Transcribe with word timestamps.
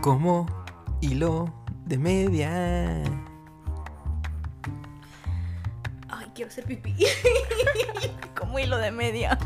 como 0.00 0.46
hilo 1.00 1.52
de 1.86 1.98
media. 1.98 3.02
Ay, 6.08 6.26
quiero 6.34 6.50
hacer 6.50 6.64
pipí. 6.64 6.94
Como 8.38 8.58
hilo 8.58 8.78
de 8.78 8.90
media. 8.92 9.36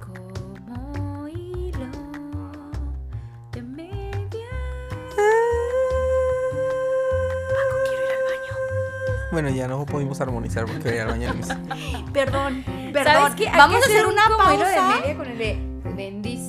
Como 0.00 1.28
hilo 1.28 1.88
de 3.52 3.62
media. 3.62 4.48
Paco, 7.48 7.76
quiero 7.86 8.02
ir 8.02 8.10
al 8.10 8.24
baño. 8.24 8.54
Bueno, 9.30 9.50
ya 9.50 9.68
no 9.68 9.84
pudimos 9.84 10.20
armonizar 10.20 10.64
porque 10.64 10.90
voy 10.90 10.98
al 10.98 11.08
baño. 11.08 11.34
Perdón, 12.12 12.64
perdón. 12.92 13.12
¿Sabes 13.12 13.34
qué? 13.34 13.50
Vamos 13.56 13.76
a 13.76 13.86
hacer 13.86 14.06
un 14.06 14.12
una 14.14 14.24
como 14.24 14.54
hilo 14.54 14.64
pausa. 14.64 14.88
de 14.94 15.00
media 15.00 15.16
con 15.16 15.26
el 15.26 15.38
de 15.38 15.71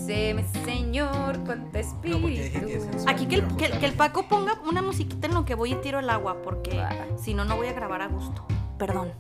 Bendíceme, 0.05 0.43
Señor, 0.65 1.43
con 1.45 1.71
tu 1.71 1.77
espíritu. 1.77 3.07
Aquí 3.07 3.25
que 3.25 3.35
el, 3.35 3.55
que, 3.55 3.65
el- 3.67 3.79
que 3.79 3.85
el 3.85 3.93
Paco 3.93 4.27
ponga 4.27 4.59
una 4.67 4.81
musiquita 4.81 5.27
en 5.27 5.33
lo 5.33 5.45
que 5.45 5.55
voy 5.55 5.71
y 5.73 5.75
tiro 5.75 5.99
el 5.99 6.09
agua, 6.09 6.41
porque 6.41 6.83
si 7.21 7.33
no, 7.33 7.45
no 7.45 7.55
voy 7.55 7.67
a 7.67 7.73
grabar 7.73 8.01
a 8.01 8.07
gusto. 8.07 8.45
Perdón. 8.77 9.11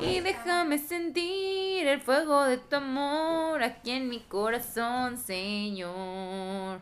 Y 0.00 0.20
déjame 0.20 0.78
sentir 0.78 1.86
el 1.88 2.00
fuego 2.00 2.44
de 2.44 2.58
tu 2.58 2.76
amor 2.76 3.62
aquí 3.64 3.90
en 3.90 4.08
mi 4.08 4.20
corazón, 4.20 5.18
Señor. 5.18 6.80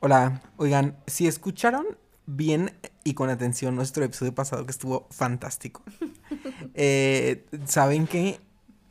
Hola, 0.00 0.42
oigan, 0.58 0.98
si 1.06 1.26
escucharon 1.26 1.86
bien 2.26 2.74
y 3.04 3.14
con 3.14 3.30
atención 3.30 3.74
nuestro 3.74 4.04
episodio 4.04 4.34
pasado 4.34 4.66
que 4.66 4.70
estuvo 4.70 5.06
fantástico, 5.10 5.82
eh, 6.74 7.46
saben 7.64 8.06
que 8.06 8.38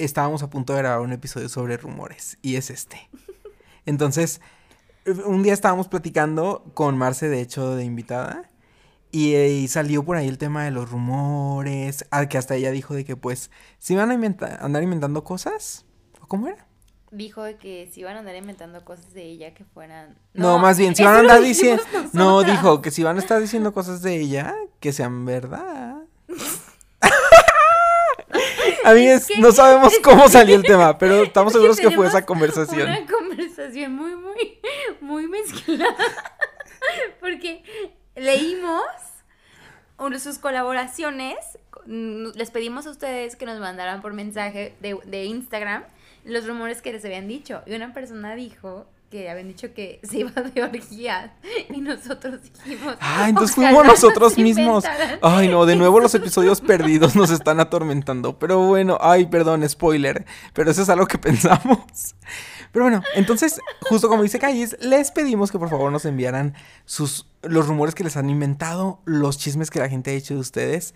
estábamos 0.03 0.43
a 0.43 0.49
punto 0.49 0.73
de 0.73 0.79
grabar 0.79 1.01
un 1.01 1.11
episodio 1.13 1.49
sobre 1.49 1.77
rumores 1.77 2.37
y 2.41 2.55
es 2.55 2.69
este. 2.69 3.09
Entonces, 3.85 4.41
un 5.25 5.43
día 5.43 5.53
estábamos 5.53 5.87
platicando 5.87 6.63
con 6.73 6.97
Marce, 6.97 7.29
de 7.29 7.41
hecho, 7.41 7.75
de 7.75 7.83
invitada. 7.85 8.49
Y, 9.11 9.33
eh, 9.33 9.49
y 9.49 9.67
salió 9.67 10.03
por 10.05 10.17
ahí 10.17 10.27
el 10.27 10.37
tema 10.37 10.63
de 10.65 10.69
los 10.71 10.91
rumores, 10.91 12.05
ah, 12.11 12.27
que 12.29 12.37
hasta 12.37 12.53
ella 12.55 12.69
dijo 12.69 12.93
de 12.93 13.05
que 13.05 13.15
pues, 13.15 13.49
si 13.79 13.95
van 13.95 14.11
a 14.11 14.13
inventa- 14.13 14.59
andar 14.63 14.83
inventando 14.83 15.23
cosas, 15.23 15.85
¿o 16.21 16.27
¿cómo 16.27 16.47
era? 16.47 16.67
Dijo 17.11 17.41
de 17.41 17.57
que 17.57 17.89
si 17.91 18.01
iban 18.01 18.17
a 18.17 18.19
andar 18.19 18.35
inventando 18.35 18.85
cosas 18.85 19.11
de 19.15 19.23
ella 19.23 19.55
que 19.55 19.65
fueran. 19.65 20.19
No, 20.35 20.59
más 20.59 20.77
bien, 20.77 20.95
si 20.95 21.03
van 21.05 21.15
a 21.15 21.19
andar 21.21 21.41
diciendo. 21.41 21.81
No, 22.13 22.43
dijo 22.43 22.83
que 22.83 22.91
si 22.91 23.01
van 23.01 23.15
a 23.15 23.19
estar 23.19 23.41
diciendo 23.41 23.73
cosas 23.73 24.03
de 24.03 24.15
ella, 24.15 24.53
que 24.79 24.93
sean 24.93 25.25
verdad. 25.25 25.95
Amigues, 28.83 29.27
que- 29.27 29.37
no 29.39 29.51
sabemos 29.51 29.93
cómo 30.03 30.27
salió 30.29 30.55
el 30.55 30.63
tema, 30.63 30.97
pero 30.97 31.23
estamos 31.23 31.51
Es 31.51 31.57
seguros 31.57 31.79
que 31.79 31.91
fue 31.91 32.07
esa 32.07 32.25
conversación. 32.25 32.89
Una 32.89 33.05
conversación 33.05 33.93
muy, 33.93 34.15
muy, 34.15 34.59
muy 35.01 35.27
mezclada. 35.27 35.95
Porque 37.19 37.63
leímos 38.15 38.83
sus 40.19 40.37
colaboraciones. 40.39 41.37
Les 41.85 42.51
pedimos 42.51 42.85
a 42.87 42.91
ustedes 42.91 43.35
que 43.35 43.45
nos 43.45 43.59
mandaran 43.59 44.01
por 44.01 44.13
mensaje 44.13 44.75
de, 44.79 44.97
de 45.05 45.25
Instagram 45.25 45.83
los 46.23 46.45
rumores 46.45 46.81
que 46.81 46.91
les 46.91 47.03
habían 47.05 47.27
dicho. 47.27 47.61
Y 47.65 47.73
una 47.73 47.93
persona 47.93 48.35
dijo 48.35 48.87
que 49.09 49.29
habían 49.29 49.47
dicho 49.47 49.73
que 49.73 49.99
se 50.03 50.19
iba 50.19 50.31
de 50.31 50.63
orgías. 50.63 51.31
Y 51.69 51.81
nosotros 51.81 52.41
dijimos. 52.43 52.95
Ah, 52.99 53.27
entonces 53.29 53.57
"Ojalá 53.57 53.69
fuimos 53.69 53.85
nos 53.87 54.03
nosotros 54.03 54.37
mismos. 54.37 54.83
inventaran". 54.85 55.19
Ay, 55.21 55.47
no, 55.47 55.65
de 55.65 55.75
nuevo 55.75 55.99
los 55.99 56.13
episodios 56.15 56.61
perdidos 56.61 57.15
nos 57.15 57.31
están 57.31 57.59
atormentando. 57.59 58.37
Pero 58.39 58.59
bueno, 58.67 58.97
ay, 59.01 59.25
perdón, 59.25 59.67
spoiler. 59.67 60.25
Pero 60.53 60.71
eso 60.71 60.81
es 60.81 60.89
algo 60.89 61.07
que 61.07 61.17
pensamos. 61.19 62.15
Pero 62.71 62.85
bueno, 62.85 63.01
entonces, 63.15 63.59
justo 63.89 64.09
como 64.09 64.21
dice 64.21 64.37
Callis, 64.37 64.77
les 64.79 65.11
pedimos 65.11 65.51
que 65.51 65.57
por 65.57 65.69
favor 65.69 65.91
nos 65.91 66.05
enviaran 66.05 66.53
sus, 66.85 67.27
los 67.41 67.67
rumores 67.67 67.95
que 67.95 68.03
les 68.03 68.15
han 68.15 68.29
inventado, 68.29 69.01
los 69.05 69.39
chismes 69.39 69.71
que 69.71 69.79
la 69.79 69.89
gente 69.89 70.11
ha 70.11 70.13
hecho 70.13 70.35
de 70.35 70.39
ustedes. 70.39 70.93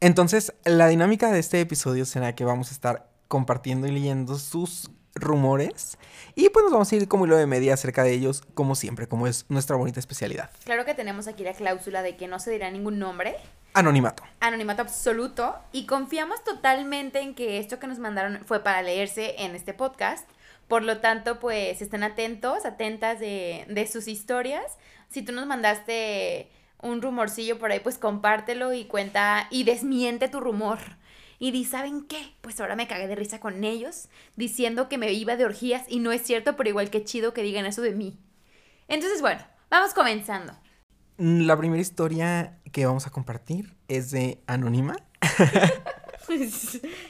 Entonces, 0.00 0.52
la 0.64 0.88
dinámica 0.88 1.30
de 1.30 1.38
este 1.38 1.60
episodio 1.60 2.06
será 2.06 2.34
que 2.34 2.44
vamos 2.44 2.70
a 2.70 2.72
estar 2.72 3.08
compartiendo 3.28 3.86
y 3.86 3.92
leyendo 3.92 4.36
sus 4.36 4.90
rumores. 5.14 5.98
Y 6.34 6.48
pues 6.48 6.64
nos 6.64 6.72
vamos 6.72 6.90
a 6.92 6.96
ir 6.96 7.08
como 7.08 7.26
hilo 7.26 7.36
de 7.36 7.46
media 7.46 7.74
acerca 7.74 8.02
de 8.02 8.12
ellos, 8.12 8.42
como 8.54 8.74
siempre, 8.74 9.06
como 9.06 9.26
es 9.26 9.44
nuestra 9.48 9.76
bonita 9.76 10.00
especialidad. 10.00 10.50
Claro 10.64 10.84
que 10.84 10.94
tenemos 10.94 11.28
aquí 11.28 11.44
la 11.44 11.52
cláusula 11.52 12.02
de 12.02 12.16
que 12.16 12.28
no 12.28 12.38
se 12.38 12.50
dirá 12.50 12.70
ningún 12.70 12.98
nombre. 12.98 13.36
Anonimato. 13.74 14.22
anonimato 14.40 14.82
absoluto 14.82 15.56
y 15.72 15.86
confiamos 15.86 16.44
totalmente 16.44 17.20
en 17.20 17.34
que 17.34 17.58
esto 17.58 17.78
que 17.78 17.86
nos 17.86 17.98
mandaron 17.98 18.40
fue 18.44 18.60
para 18.62 18.82
leerse 18.82 19.34
en 19.38 19.54
este 19.54 19.72
podcast. 19.72 20.28
Por 20.68 20.82
lo 20.82 20.98
tanto, 20.98 21.40
pues 21.40 21.80
estén 21.80 22.02
atentos, 22.02 22.66
atentas 22.66 23.18
de, 23.18 23.64
de 23.68 23.86
sus 23.86 24.08
historias. 24.08 24.78
Si 25.08 25.22
tú 25.22 25.32
nos 25.32 25.46
mandaste 25.46 26.50
un 26.82 27.00
rumorcillo 27.00 27.58
por 27.58 27.72
ahí, 27.72 27.80
pues 27.80 27.96
compártelo 27.96 28.74
y 28.74 28.84
cuenta 28.84 29.46
y 29.50 29.64
desmiente 29.64 30.28
tu 30.28 30.40
rumor. 30.40 30.78
Y 31.42 31.50
di, 31.50 31.64
¿saben 31.64 32.04
qué? 32.04 32.36
Pues 32.40 32.60
ahora 32.60 32.76
me 32.76 32.86
cagué 32.86 33.08
de 33.08 33.16
risa 33.16 33.40
con 33.40 33.64
ellos, 33.64 34.08
diciendo 34.36 34.88
que 34.88 34.96
me 34.96 35.12
iba 35.12 35.34
de 35.34 35.44
orgías 35.44 35.82
y 35.88 35.98
no 35.98 36.12
es 36.12 36.22
cierto, 36.22 36.54
pero 36.54 36.68
igual 36.68 36.88
que 36.88 37.02
chido 37.02 37.34
que 37.34 37.42
digan 37.42 37.66
eso 37.66 37.82
de 37.82 37.90
mí. 37.90 38.16
Entonces, 38.86 39.20
bueno, 39.20 39.40
vamos 39.68 39.92
comenzando. 39.92 40.52
Mm, 41.16 41.40
La 41.40 41.58
primera 41.58 41.82
historia 41.82 42.60
que 42.70 42.86
vamos 42.86 43.08
a 43.08 43.10
compartir 43.10 43.74
es 43.88 44.12
de 44.12 44.40
Anónima. 44.46 44.94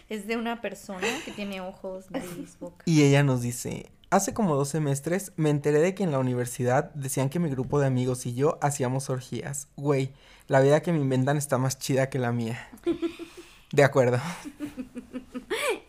es 0.08 0.26
de 0.26 0.38
una 0.38 0.62
persona 0.62 1.06
que 1.26 1.32
tiene 1.32 1.60
ojos, 1.60 2.10
nariz, 2.10 2.56
boca. 2.58 2.86
Y 2.86 3.02
ella 3.02 3.22
nos 3.22 3.42
dice, 3.42 3.92
hace 4.08 4.32
como 4.32 4.56
dos 4.56 4.70
semestres 4.70 5.32
me 5.36 5.50
enteré 5.50 5.80
de 5.80 5.94
que 5.94 6.04
en 6.04 6.10
la 6.10 6.18
universidad 6.18 6.90
decían 6.94 7.28
que 7.28 7.38
mi 7.38 7.50
grupo 7.50 7.80
de 7.80 7.86
amigos 7.86 8.24
y 8.24 8.32
yo 8.32 8.58
hacíamos 8.62 9.10
orgías. 9.10 9.68
Güey, 9.76 10.14
la 10.46 10.60
vida 10.60 10.80
que 10.80 10.90
me 10.90 11.00
inventan 11.00 11.36
está 11.36 11.58
más 11.58 11.78
chida 11.78 12.08
que 12.08 12.18
la 12.18 12.32
mía. 12.32 12.70
De 13.72 13.82
acuerdo. 13.82 14.20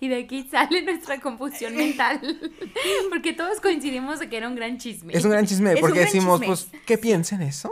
Y 0.02 0.10
de 0.10 0.18
aquí 0.18 0.46
sale 0.52 0.82
nuestra 0.82 1.22
confusión 1.22 1.76
mental. 1.78 2.20
Porque 3.10 3.32
todos 3.32 3.62
coincidimos 3.62 4.20
de 4.20 4.28
que 4.28 4.36
era 4.36 4.50
un 4.50 4.56
gran 4.56 4.78
chisme. 4.78 5.14
Es 5.16 5.24
un 5.24 5.32
gran 5.32 5.46
chisme 5.46 5.74
Es 5.74 5.80
porque 5.80 6.00
gran 6.00 6.12
decimos, 6.12 6.42
chisme. 6.42 6.48
pues, 6.48 6.84
¿qué 6.86 6.98
piensen 6.98 7.42
eso? 7.42 7.72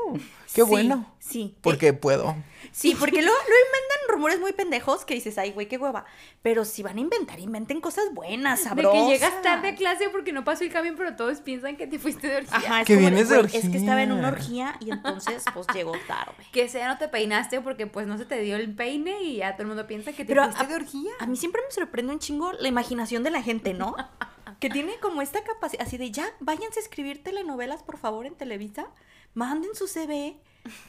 Qué 0.54 0.62
Sí, 0.64 0.68
bueno. 0.70 1.06
Sí. 1.20 1.56
Porque 1.62 1.94
puedo. 1.94 2.36
Sí, 2.72 2.96
porque 3.00 3.22
luego, 3.22 3.38
luego 3.38 3.66
inventan 3.68 4.16
rumores 4.16 4.40
muy 4.40 4.54
pendejos 4.54 5.06
que 5.06 5.14
dices, 5.14 5.38
ay, 5.38 5.52
güey, 5.52 5.68
qué 5.68 5.78
hueva. 5.78 6.06
Pero 6.42 6.66
si 6.66 6.84
van 6.84 6.98
a 6.98 7.02
inventar, 7.02 7.40
inventen 7.40 7.80
cosas 7.80 8.06
buenas, 8.14 8.60
De 8.60 8.66
sabrosas. 8.70 8.92
que 9.06 9.08
llegas 9.14 9.42
tarde 9.42 9.70
a 9.70 9.76
clase 9.76 10.10
porque 10.10 10.34
no 10.34 10.44
pasó 10.44 10.64
el 10.64 10.72
camión, 10.72 10.96
pero 10.98 11.16
todos 11.16 11.40
piensan 11.42 11.78
que 11.78 11.88
te 11.88 12.00
fuiste 12.00 12.28
de 12.28 12.38
orgía. 12.38 12.58
Ajá, 12.58 12.82
es 12.82 12.88
Que 12.88 12.96
vienes 12.98 13.30
de 13.30 13.38
güey, 13.40 13.56
Es 13.56 13.70
que 13.70 13.78
estaba 13.78 14.02
en 14.04 14.12
una 14.12 14.30
orgía. 14.30 14.70
orgía 14.72 14.88
y 14.88 14.92
entonces, 14.92 15.44
pues, 15.54 15.68
llegó 15.74 15.94
tarde. 16.08 16.34
Que 16.52 16.68
sea 16.70 16.88
no 16.90 16.98
te 16.98 17.08
peinaste 17.08 17.62
porque 17.62 17.88
pues 17.88 18.08
no 18.08 18.18
se 18.18 18.26
te 18.26 18.40
dio 18.42 18.56
el 18.58 18.74
peine 18.76 19.22
y 19.24 19.38
ya 19.38 19.54
todo 19.54 19.64
el 19.64 19.68
mundo 19.70 19.88
piensa 19.88 20.12
que 20.12 20.26
te 20.26 20.34
Pero 20.34 20.44
fuiste 20.46 20.64
a- 20.64 20.68
de 20.68 20.76
orgía. 20.76 21.12
A 21.20 21.28
mí 21.28 21.38
siempre 21.38 21.62
me 21.66 21.72
sorprende 21.74 22.12
un 22.14 22.20
chingo 22.20 22.52
la 22.54 22.68
imaginación 22.68 23.24
de 23.24 23.32
la 23.32 23.42
gente, 23.42 23.74
¿no? 23.74 23.96
Que 24.60 24.70
tiene 24.70 24.94
como 25.02 25.24
esta 25.24 25.44
capacidad, 25.44 25.88
así 25.88 25.98
de 25.98 26.12
ya, 26.12 26.28
váyanse 26.40 26.80
a 26.80 26.84
escribir 26.84 27.24
telenovelas, 27.24 27.82
por 27.82 27.98
favor, 27.98 28.28
en 28.28 28.36
Televisa. 28.36 28.86
Manden 29.34 29.74
su 29.76 29.88
CV, 29.88 30.36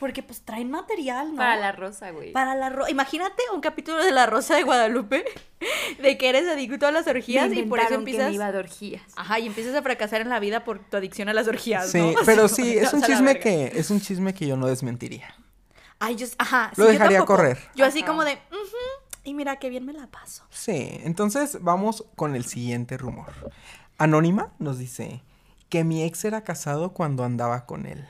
porque 0.01 0.23
pues 0.23 0.41
traen 0.43 0.71
material, 0.71 1.31
¿no? 1.31 1.37
Para 1.37 1.57
la 1.57 1.73
rosa, 1.73 2.11
güey. 2.11 2.33
Para 2.33 2.55
la 2.55 2.69
ro- 2.71 2.89
Imagínate 2.89 3.43
un 3.55 3.61
capítulo 3.61 4.03
de 4.05 4.11
La 4.11 4.27
Rosa 4.27 4.57
de 4.57 4.65
Guadalupe, 4.65 5.25
de 6.03 6.19
que 6.19 6.29
eres 6.29 6.49
adicto 6.49 6.87
a 6.87 6.91
las 6.93 7.07
orgías 7.07 7.49
Me 7.51 7.57
y 7.61 7.63
por 7.65 7.79
eso 7.79 7.89
que 7.91 7.95
empiezas... 7.95 8.29
me 8.29 8.35
iba 8.35 8.51
de 8.53 8.59
orgías. 8.59 9.03
Ajá, 9.17 9.39
y 9.39 9.47
empiezas 9.47 9.75
a 9.77 9.83
fracasar 9.83 10.21
en 10.21 10.29
la 10.29 10.41
vida 10.41 10.65
por 10.65 10.81
tu 10.81 10.97
adicción 10.97 11.29
a 11.29 11.35
las 11.35 11.47
orgías, 11.49 11.91
Sí, 11.91 11.99
¿no? 12.01 12.15
pero 12.27 12.49
sí, 12.49 12.77
es 12.77 12.93
un 12.93 13.01
"Vas 13.01 13.09
a 13.09 13.13
la 13.13 13.15
chisme 13.15 13.27
verga". 13.35 13.41
que, 13.43 13.73
es 13.79 13.91
un 13.91 14.01
chisme 14.01 14.35
que 14.35 14.47
yo 14.47 14.57
no 14.57 14.67
desmentiría. 14.67 15.35
Ay, 16.01 16.17
yo, 16.17 16.27
ajá. 16.39 16.73
Lo 16.77 16.87
sí, 16.87 16.93
dejaría 16.93 17.25
correr. 17.25 17.59
Yo 17.77 17.87
así 17.87 18.01
Ajá. 18.01 18.09
como 18.09 18.25
de, 18.25 18.37
y 19.23 19.35
mira 19.35 19.57
qué 19.61 19.69
bien 19.71 19.87
me 19.87 19.93
la 19.93 20.09
paso. 20.09 20.45
Sí, 20.51 20.99
entonces 21.05 21.59
vamos 21.63 22.05
con 22.17 22.35
el 22.35 22.45
siguiente 22.45 22.99
rumor. 22.99 23.53
Anónima 23.99 24.53
nos 24.59 24.79
dice 24.79 25.23
que 25.69 25.85
mi 25.85 26.03
ex 26.03 26.25
era 26.25 26.43
casado 26.43 26.93
cuando 26.93 27.23
andaba 27.25 27.67
con 27.67 27.87
él. 27.87 28.05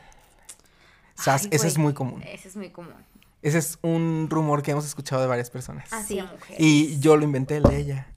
Ese 1.50 1.67
es 1.69 1.79
muy 1.79 1.93
común. 1.94 2.23
Ese 2.26 2.49
es 2.49 2.56
muy 2.56 2.70
común. 2.70 2.94
Ese 3.43 3.59
es 3.59 3.79
un 3.82 4.29
rumor 4.31 4.62
que 4.62 4.70
hemos 4.70 4.85
escuchado 4.87 5.20
de 5.20 5.26
varias 5.29 5.50
personas. 5.50 5.93
Así 5.93 6.14
Sí. 6.14 6.19
a 6.20 6.25
mujeres. 6.26 6.56
Y 6.59 7.00
yo 7.00 7.17
lo 7.17 7.25
inventé 7.25 7.56
el 7.56 7.64
de 7.64 7.76
ella. 7.76 8.06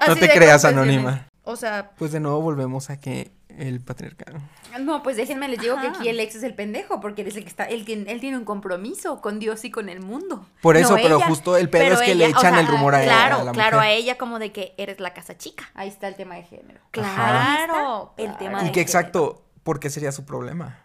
Ah, 0.00 0.08
no 0.08 0.16
te 0.16 0.28
creas. 0.30 0.64
Anónima. 0.64 1.28
O 1.42 1.56
sea, 1.56 1.90
Pues 1.98 2.12
de 2.12 2.20
nuevo 2.20 2.40
volvemos 2.40 2.90
a 2.90 3.00
que 3.00 3.32
el 3.48 3.80
patriarcado. 3.80 4.38
No, 4.80 5.02
pues 5.02 5.16
déjenme 5.16 5.48
les 5.48 5.58
digo 5.60 5.80
que 5.80 5.86
aquí 5.88 6.08
el 6.08 6.20
ex 6.20 6.34
es 6.36 6.42
el 6.42 6.54
pendejo, 6.54 7.00
porque 7.00 7.22
él 7.22 7.28
es 7.28 7.36
el 7.36 7.44
que 7.44 7.48
está, 7.48 7.64
él, 7.64 7.84
tiene- 7.86 8.10
él 8.12 8.20
tiene 8.20 8.36
un 8.36 8.44
compromiso 8.44 9.20
con 9.22 9.38
Dios 9.38 9.64
y 9.64 9.70
con 9.70 9.88
el 9.88 10.00
mundo. 10.00 10.46
Por 10.60 10.76
eso, 10.76 10.90
no 10.90 11.02
pero 11.02 11.16
ella. 11.16 11.26
justo 11.26 11.56
el 11.56 11.70
pedo 11.70 11.94
es 11.94 12.00
que 12.00 12.12
ella, 12.12 12.26
le 12.28 12.34
o 12.34 12.38
echan 12.38 12.52
sea, 12.52 12.60
el 12.60 12.66
rumor 12.66 12.94
a 12.94 13.02
ella. 13.02 13.12
Claro, 13.12 13.40
a 13.40 13.44
la 13.44 13.52
claro, 13.52 13.80
a 13.80 13.90
ella 13.90 14.18
como 14.18 14.38
de 14.38 14.52
que 14.52 14.74
eres 14.76 15.00
la 15.00 15.14
casa 15.14 15.38
chica. 15.38 15.70
Ahí 15.74 15.88
está 15.88 16.08
el 16.08 16.16
tema 16.16 16.34
de 16.34 16.42
género. 16.42 16.80
Claro, 16.90 18.12
el 18.18 18.24
claro. 18.26 18.38
tema 18.38 18.60
Y 18.62 18.66
de 18.66 18.72
que 18.72 18.80
género. 18.80 18.80
exacto, 18.82 19.44
¿por 19.62 19.80
qué 19.80 19.88
sería 19.88 20.12
su 20.12 20.24
problema? 20.26 20.80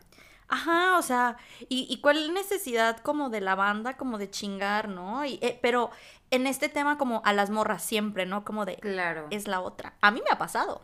Ajá, 0.51 0.97
o 0.97 1.01
sea, 1.01 1.37
y, 1.69 1.87
y 1.89 2.01
cuál 2.01 2.33
necesidad 2.33 2.97
como 2.99 3.29
de 3.29 3.39
la 3.41 3.55
banda, 3.55 3.95
como 3.95 4.17
de 4.17 4.29
chingar, 4.29 4.89
¿no? 4.89 5.23
Y, 5.25 5.39
eh, 5.41 5.57
pero 5.61 5.91
en 6.29 6.45
este 6.45 6.67
tema 6.69 6.97
como 6.97 7.21
a 7.25 7.31
las 7.33 7.49
morras 7.49 7.81
siempre, 7.83 8.25
¿no? 8.25 8.43
Como 8.43 8.65
de, 8.65 8.75
Claro, 8.75 9.27
es 9.31 9.47
la 9.47 9.61
otra. 9.61 9.93
A 10.01 10.11
mí 10.11 10.21
me 10.23 10.29
ha 10.29 10.37
pasado 10.37 10.81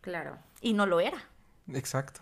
claro. 0.00 0.36
y 0.60 0.72
no 0.72 0.86
lo 0.86 0.98
era. 1.00 1.18
Exacto. 1.72 2.20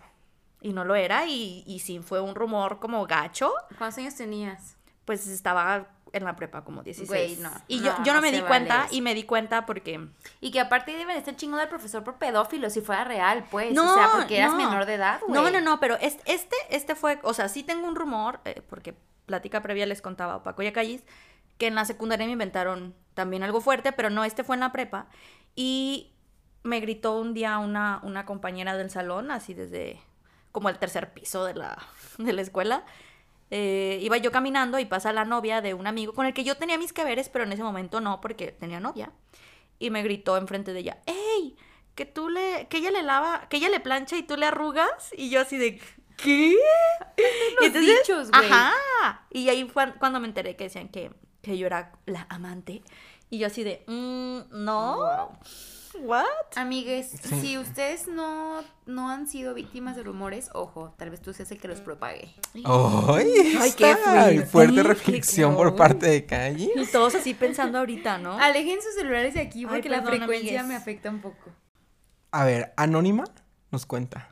Y 0.61 0.73
no 0.73 0.85
lo 0.85 0.93
era 0.93 1.25
y, 1.25 1.63
y 1.65 1.79
sí 1.79 1.99
fue 1.99 2.21
un 2.21 2.35
rumor 2.35 2.79
como 2.79 3.07
gacho, 3.07 3.51
¿Cuántos 3.79 3.97
años 3.97 4.15
tenías? 4.15 4.77
pues 5.05 5.25
estaba 5.25 5.87
en 6.13 6.23
la 6.25 6.35
prepa 6.35 6.63
como 6.63 6.83
16. 6.83 7.07
Güey, 7.09 7.35
no, 7.37 7.51
Y 7.67 7.79
no, 7.79 7.85
yo, 7.85 8.03
yo 8.03 8.13
no, 8.13 8.15
no 8.15 8.21
me 8.21 8.31
di 8.31 8.41
cuenta 8.41 8.87
y 8.91 9.01
me 9.01 9.13
di 9.13 9.23
cuenta 9.23 9.65
porque... 9.65 10.07
Y 10.41 10.51
que 10.51 10.59
aparte 10.59 10.91
deben 10.97 11.15
estar 11.17 11.35
chingando 11.35 11.61
al 11.61 11.69
profesor 11.69 12.03
por 12.03 12.17
pedófilo 12.17 12.69
si 12.69 12.81
fuera 12.81 13.03
real, 13.03 13.45
pues. 13.49 13.73
No, 13.73 13.91
o 13.91 13.93
sea, 13.93 14.09
porque 14.11 14.37
eras 14.37 14.51
no. 14.51 14.57
menor 14.57 14.85
de 14.85 14.95
edad, 14.95 15.21
güey. 15.25 15.33
No, 15.33 15.49
no, 15.49 15.61
no, 15.61 15.79
pero 15.79 15.95
es- 15.97 16.19
este, 16.25 16.55
este 16.69 16.95
fue, 16.95 17.19
o 17.23 17.33
sea, 17.33 17.47
sí 17.49 17.63
tengo 17.63 17.87
un 17.87 17.95
rumor, 17.95 18.39
eh, 18.45 18.61
porque 18.69 18.95
plática 19.25 19.61
previa 19.61 19.85
les 19.85 20.01
contaba 20.01 20.35
a 20.35 20.43
Paco 20.43 20.61
y 20.63 20.67
a 20.67 20.73
Callis, 20.73 21.03
que 21.57 21.67
en 21.67 21.75
la 21.75 21.85
secundaria 21.85 22.25
me 22.25 22.33
inventaron 22.33 22.93
también 23.13 23.43
algo 23.43 23.61
fuerte, 23.61 23.91
pero 23.93 24.09
no, 24.09 24.23
este 24.25 24.43
fue 24.43 24.55
en 24.55 24.61
la 24.61 24.71
prepa. 24.71 25.07
Y 25.55 26.11
me 26.63 26.79
gritó 26.79 27.17
un 27.19 27.33
día 27.33 27.57
una, 27.59 27.99
una 28.03 28.25
compañera 28.25 28.75
del 28.77 28.89
salón, 28.89 29.31
así 29.31 29.53
desde 29.53 30.01
como 30.51 30.69
el 30.69 30.77
tercer 30.77 31.13
piso 31.13 31.45
de 31.45 31.53
la, 31.53 31.77
de 32.17 32.33
la 32.33 32.41
escuela. 32.41 32.83
Eh, 33.53 33.99
iba 34.01 34.15
yo 34.17 34.31
caminando 34.31 34.79
y 34.79 34.85
pasa 34.85 35.11
la 35.11 35.25
novia 35.25 35.59
de 35.61 35.73
un 35.73 35.85
amigo 35.85 36.13
con 36.13 36.25
el 36.25 36.33
que 36.33 36.45
yo 36.45 36.55
tenía 36.55 36.77
mis 36.77 36.93
que 36.93 37.03
veres, 37.03 37.27
pero 37.27 37.43
en 37.43 37.51
ese 37.51 37.63
momento 37.63 37.99
no, 37.99 38.21
porque 38.21 38.53
tenía 38.53 38.79
novia. 38.79 39.11
Y 39.77 39.89
me 39.89 40.03
gritó 40.03 40.37
enfrente 40.37 40.73
de 40.73 40.79
ella, 40.79 41.01
¡Ey! 41.05 41.57
Que 41.93 42.05
tú 42.05 42.29
le, 42.29 42.67
que 42.69 42.77
ella 42.77 42.91
le 42.91 43.03
lava, 43.03 43.47
que 43.49 43.57
ella 43.57 43.67
le 43.67 43.81
plancha 43.81 44.15
y 44.15 44.23
tú 44.23 44.37
le 44.37 44.45
arrugas. 44.45 45.11
Y 45.17 45.29
yo 45.29 45.41
así 45.41 45.57
de, 45.57 45.81
¿qué? 46.15 46.55
Los 47.59 47.73
dichos, 47.73 48.31
güey. 48.31 48.45
Ajá. 48.45 49.25
Y 49.29 49.49
ahí 49.49 49.67
fue 49.67 49.93
cuando 49.99 50.21
me 50.21 50.27
enteré 50.27 50.55
que 50.55 50.63
decían 50.65 50.87
que, 50.87 51.11
que 51.41 51.57
yo 51.57 51.67
era 51.67 51.91
la 52.05 52.25
amante. 52.29 52.81
Y 53.29 53.39
yo 53.39 53.47
así 53.47 53.63
de, 53.63 53.83
"Mm, 53.87 54.63
no. 54.63 54.95
Wow. 54.97 55.37
¿What? 55.99 56.25
Amigues, 56.55 57.09
Sí. 57.23 57.41
si 57.41 57.57
ustedes 57.57 58.07
no, 58.07 58.61
no 58.85 59.09
han 59.09 59.27
sido 59.27 59.53
víctimas 59.53 59.95
de 59.95 60.03
rumores, 60.03 60.49
ojo, 60.53 60.93
tal 60.97 61.09
vez 61.09 61.21
tú 61.21 61.33
seas 61.33 61.51
el 61.51 61.59
que 61.59 61.67
los 61.67 61.81
propague. 61.81 62.33
¡Ay! 62.65 63.57
Ay, 63.59 63.71
qué 63.77 63.95
fuerte. 63.97 64.45
fuerte 64.45 64.75
Qué 64.75 64.83
reflexión 64.83 65.55
por 65.55 65.75
parte 65.75 66.07
de 66.07 66.25
Calle. 66.25 66.71
Y 66.75 66.85
todos 66.87 67.15
así 67.15 67.33
pensando 67.33 67.77
ahorita, 67.79 68.17
¿no? 68.19 68.39
Alejen 68.39 68.81
sus 68.81 68.93
celulares 68.95 69.33
de 69.33 69.41
aquí 69.41 69.59
Ay, 69.59 69.65
porque 69.65 69.89
la 69.89 70.01
frecuencia 70.01 70.61
amigues. 70.61 70.65
me 70.65 70.75
afecta 70.75 71.09
un 71.09 71.19
poco. 71.21 71.51
A 72.31 72.45
ver, 72.45 72.73
Anónima 72.77 73.25
nos 73.71 73.85
cuenta 73.85 74.29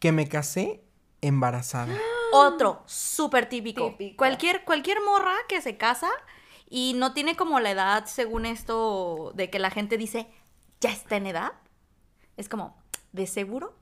que 0.00 0.12
me 0.12 0.28
casé 0.28 0.84
embarazada. 1.20 1.96
Otro, 2.32 2.82
súper 2.86 3.48
típico. 3.48 3.88
Típico. 3.90 4.16
Cualquier, 4.18 4.64
cualquier 4.64 4.98
morra 5.04 5.34
que 5.48 5.60
se 5.60 5.76
casa 5.76 6.10
y 6.68 6.94
no 6.96 7.12
tiene 7.12 7.36
como 7.36 7.58
la 7.60 7.70
edad, 7.72 8.06
según 8.06 8.46
esto, 8.46 9.32
de 9.34 9.50
que 9.50 9.58
la 9.58 9.70
gente 9.70 9.96
dice, 9.96 10.28
ya 10.80 10.90
está 10.90 11.16
en 11.16 11.26
edad. 11.26 11.52
Es 12.36 12.48
como, 12.48 12.76
de 13.12 13.26
seguro, 13.26 13.76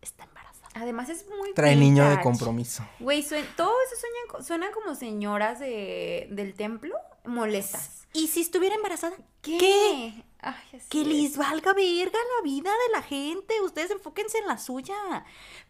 está 0.00 0.24
embarazada. 0.24 0.68
Además 0.74 1.08
es 1.08 1.26
muy 1.28 1.52
Trae 1.54 1.76
niño 1.76 2.08
de 2.08 2.20
compromiso. 2.20 2.86
Güey, 3.00 3.22
todo 3.56 3.72
eso 3.86 3.96
suenan, 4.00 4.44
suenan 4.44 4.72
como 4.72 4.94
señoras 4.94 5.58
de, 5.58 6.28
del 6.30 6.54
templo 6.54 6.94
molestas. 7.24 8.06
¿Y 8.12 8.28
si 8.28 8.40
estuviera 8.40 8.74
embarazada? 8.74 9.16
¿Qué? 9.42 9.58
¿Qué? 9.58 10.24
Ay, 10.40 10.54
Que 10.88 11.02
es. 11.02 11.06
les 11.06 11.36
valga 11.36 11.74
verga 11.74 12.18
la 12.36 12.42
vida 12.42 12.70
de 12.70 12.92
la 12.92 13.02
gente. 13.02 13.60
Ustedes 13.60 13.90
enfóquense 13.90 14.38
en 14.38 14.46
la 14.46 14.58
suya. 14.58 14.96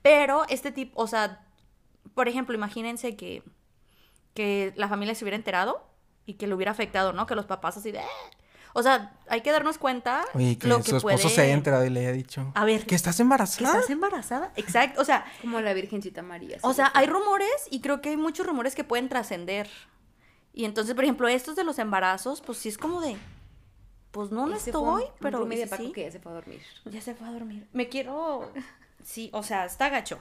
Pero 0.03 0.47
este 0.49 0.71
tipo, 0.71 1.03
o 1.03 1.07
sea, 1.07 1.45
por 2.15 2.29
ejemplo, 2.29 2.55
imagínense 2.55 3.17
que, 3.17 3.43
que 4.35 4.73
la 4.77 4.89
familia 4.89 5.15
se 5.15 5.25
hubiera 5.25 5.37
enterado 5.37 5.85
y 6.25 6.35
que 6.35 6.47
le 6.47 6.55
hubiera 6.55 6.73
afectado, 6.73 7.13
¿no? 7.13 7.27
Que 7.27 7.35
los 7.35 7.47
papás 7.47 7.77
así 7.77 7.91
de... 7.91 7.99
"Eh". 7.99 8.07
O 8.73 8.83
sea, 8.83 9.13
hay 9.29 9.41
que 9.41 9.51
darnos 9.51 9.79
cuenta 9.79 10.25
Oye, 10.35 10.57
que 10.59 10.69
lo 10.69 10.79
su 10.79 10.83
que 10.83 10.97
esposo 10.97 11.03
puede... 11.03 11.29
se 11.35 11.41
haya 11.43 11.55
enterado 11.55 11.85
y 11.85 11.91
le 11.91 12.01
haya 12.01 12.13
dicho. 12.13 12.53
A 12.55 12.65
ver, 12.65 12.87
¿Que 12.87 12.95
estás 12.95 13.17
¿Que 13.17 13.23
embarazada? 13.23 13.73
estás 13.75 13.91
embarazada? 13.91 14.53
Exacto. 14.57 15.01
O 15.01 15.05
sea, 15.05 15.25
Como 15.41 15.61
la 15.61 15.73
Virgencita 15.75 16.23
María. 16.23 16.59
o 16.63 16.73
sea, 16.73 16.91
hay 16.95 17.07
rumores 17.07 17.51
y 17.71 17.81
creo 17.81 18.01
que 18.01 18.11
hay 18.11 18.17
muchos 18.17 18.47
rumores 18.47 18.75
que 18.75 18.85
pueden 18.85 19.09
trascender. 19.09 19.69
Y 20.53 20.65
entonces, 20.65 20.95
por 20.95 21.05
ejemplo, 21.05 21.29
estos 21.29 21.57
de 21.57 21.65
los 21.65 21.79
embarazos, 21.79 22.41
pues 22.41 22.59
sí 22.59 22.69
es 22.69 22.79
como 22.79 23.01
de... 23.01 23.17
Pues 24.11 24.31
no, 24.33 24.47
no 24.47 24.57
fue 24.57 24.71
estoy, 24.71 25.05
un 25.05 25.11
pero... 25.21 25.39
roomie 25.39 25.57
¿y 25.59 25.61
de 25.61 25.65
si 25.67 25.71
Paco 25.71 25.83
sí? 25.85 25.93
que 25.93 26.03
ya 26.03 26.11
se 26.11 26.19
fue 26.19 26.33
a 26.33 26.35
dormir. 26.35 26.61
Ya 26.87 27.01
se 27.01 27.15
fue 27.15 27.29
a 27.29 27.31
dormir. 27.33 27.69
Me 27.73 27.89
quiero. 27.89 28.51
Sí, 29.05 29.31
o 29.33 29.43
sea, 29.45 29.65
está 29.65 29.89
gacho. 29.89 30.19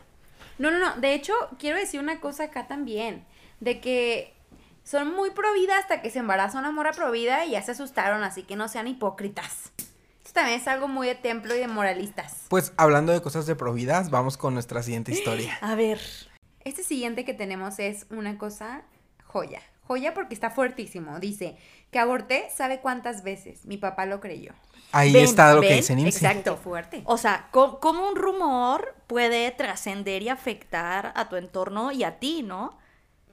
No, 0.60 0.70
no, 0.72 0.78
no. 0.80 0.96
De 1.02 1.14
hecho, 1.14 1.34
quiero 1.58 1.78
decir 1.78 2.00
una 2.00 2.20
cosa 2.22 2.46
acá 2.46 2.68
también. 2.68 3.26
De 3.60 3.80
que 3.82 4.36
son 4.84 5.14
muy 5.16 5.32
provida 5.32 5.78
hasta 5.78 6.02
que 6.02 6.10
se 6.10 6.20
embaraza 6.20 6.58
una 6.60 6.72
mora 6.72 6.92
provida 6.92 7.46
y 7.46 7.52
ya 7.52 7.62
se 7.62 7.72
asustaron, 7.72 8.24
así 8.24 8.44
que 8.44 8.56
no 8.56 8.68
sean 8.68 8.88
hipócritas. 8.88 9.72
Esto 10.26 10.34
también 10.42 10.60
es 10.60 10.68
algo 10.68 10.88
muy 10.88 11.08
de 11.08 11.16
templo 11.16 11.56
y 11.56 11.60
de 11.60 11.68
moralistas. 11.68 12.46
Pues 12.50 12.74
hablando 12.78 13.12
de 13.12 13.22
cosas 13.22 13.46
de 13.46 13.56
providas, 13.56 14.10
vamos 14.12 14.38
con 14.38 14.54
nuestra 14.54 14.84
siguiente 14.84 15.12
historia. 15.12 15.58
A 15.62 15.76
ver. 15.76 16.00
Este 16.64 16.84
siguiente 16.84 17.26
que 17.26 17.34
tenemos 17.34 17.80
es 17.80 18.06
una 18.10 18.38
cosa 18.38 18.84
joya. 19.26 19.62
Joya 19.88 20.14
porque 20.14 20.36
está 20.36 20.52
fuertísimo. 20.52 21.20
Dice 21.20 21.58
que 21.90 21.98
aborté, 21.98 22.48
¿sabe 22.56 22.80
cuántas 22.80 23.24
veces? 23.24 23.66
Mi 23.66 23.78
papá 23.78 24.06
lo 24.06 24.20
creyó. 24.20 24.54
Ahí 24.92 25.14
Ven, 25.14 25.24
está 25.24 25.54
lo 25.56 25.62
que 25.62 25.68
ven, 25.70 25.78
dice 25.78 25.96
Nimsi. 25.96 26.26
exacto. 26.26 26.58
Fuerte. 26.58 27.02
O 27.06 27.18
sea, 27.18 27.48
co- 27.52 27.80
¿cómo, 27.80 28.08
un 28.08 28.16
rumor 28.16 28.96
puede 29.08 29.50
trascender 29.52 30.22
y 30.22 30.30
afectar 30.30 31.12
a 31.16 31.28
tu 31.30 31.38
entorno 31.38 31.92
y 31.92 32.04
a 32.04 32.20
ti, 32.20 32.44
no? 32.44 32.78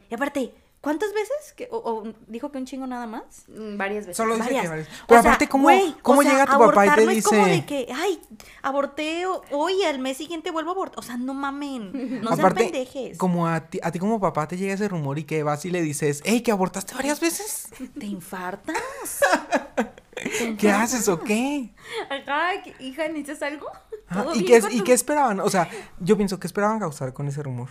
Y 0.08 0.14
aparte, 0.14 0.54
¿cuántas 0.86 1.12
veces? 1.12 1.52
Que, 1.56 1.66
o, 1.72 1.78
o 1.78 2.12
dijo 2.28 2.52
que 2.52 2.58
un 2.58 2.64
chingo 2.64 2.86
nada 2.86 3.08
más? 3.08 3.24
Mm, 3.48 3.76
Varias 3.76 4.06
veces. 4.06 4.16
Solo 4.16 4.34
dice 4.36 4.44
Varias. 4.44 4.62
que 4.62 4.68
varias. 4.68 4.88
O 4.88 5.06
Pero 5.08 5.22
sea, 5.22 5.30
aparte, 5.32 5.48
¿cómo, 5.48 5.64
güey, 5.64 5.96
cómo 6.00 6.20
o 6.20 6.22
sea, 6.22 6.30
llega 6.30 6.46
tu 6.46 6.58
papá 6.60 6.86
y 6.86 6.90
te 6.90 7.04
no 7.06 7.10
dice... 7.10 7.18
es 7.18 7.24
como 7.26 7.46
de 7.46 7.66
que, 7.66 7.88
ay, 7.92 8.20
aborté 8.62 9.26
ho- 9.26 9.42
hoy 9.50 9.72
y 9.80 9.84
al 9.84 9.98
mes 9.98 10.16
siguiente 10.16 10.52
vuelvo 10.52 10.70
a 10.70 10.74
abortar. 10.74 10.98
O 11.00 11.02
sea, 11.02 11.16
no 11.16 11.34
mamen. 11.34 11.90
No 12.22 12.28
sean 12.28 12.38
Aparte, 12.38 12.64
pendejes. 12.64 13.18
como 13.18 13.48
a 13.48 13.60
ti, 13.68 13.80
a 13.82 13.90
ti 13.90 13.98
como 13.98 14.20
papá 14.20 14.46
te 14.46 14.56
llega 14.56 14.74
ese 14.74 14.86
rumor 14.88 15.18
y 15.18 15.24
que 15.24 15.42
vas 15.42 15.64
y 15.64 15.70
le 15.72 15.82
dices, 15.82 16.22
hey, 16.24 16.40
que 16.42 16.52
abortaste 16.52 16.94
varias 16.94 17.18
veces. 17.18 17.66
¿Te 17.98 18.06
infartas? 18.06 18.76
¿Qué 20.58 20.70
haces 20.70 21.08
o 21.08 21.20
qué? 21.20 21.74
Ajá, 22.08 22.52
hija, 22.80 23.06
¿necesitas 23.08 23.42
algo? 23.42 23.66
Ajá, 24.08 24.22
¿Todo 24.22 24.34
¿Y, 24.34 24.44
qué, 24.44 24.62
¿Y 24.70 24.78
tu- 24.78 24.84
qué 24.84 24.92
esperaban? 24.92 25.40
O 25.40 25.50
sea, 25.50 25.68
yo 26.00 26.16
pienso 26.16 26.38
que 26.40 26.46
esperaban 26.46 26.78
causar 26.78 27.12
con 27.12 27.28
ese 27.28 27.42
rumor. 27.42 27.68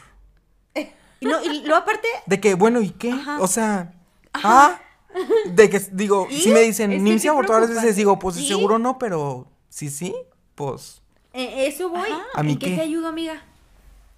Y, 1.26 1.30
no, 1.32 1.44
y 1.44 1.62
luego 1.62 1.76
aparte, 1.76 2.08
De 2.26 2.40
que, 2.40 2.56
bueno, 2.56 2.82
¿y 2.82 2.92
qué? 2.92 3.12
Ajá. 3.12 3.40
O 3.42 3.48
sea, 3.48 3.94
ah, 4.34 4.80
de 5.46 5.70
que, 5.70 5.80
digo, 5.92 6.28
¿Y? 6.30 6.42
si 6.42 6.52
me 6.52 6.62
dicen, 6.62 7.04
Nimsi 7.04 7.28
abortó 7.28 7.54
varias 7.54 7.72
veces, 7.74 7.96
digo, 7.96 8.20
pues 8.20 8.38
¿Y? 8.38 8.48
seguro 8.48 8.80
no, 8.80 8.98
pero 8.98 9.48
sí, 9.70 9.90
sí, 9.90 10.16
pues. 10.56 11.02
Eh, 11.34 11.68
eso 11.68 11.90
voy. 11.90 12.10
Ajá. 12.10 12.24
¿A 12.34 12.44
mí 12.44 12.54
¿En 12.54 12.60
qué, 12.60 12.70
qué? 12.70 12.76
te 12.76 12.82
ayudo, 12.82 13.08
amiga? 13.08 13.42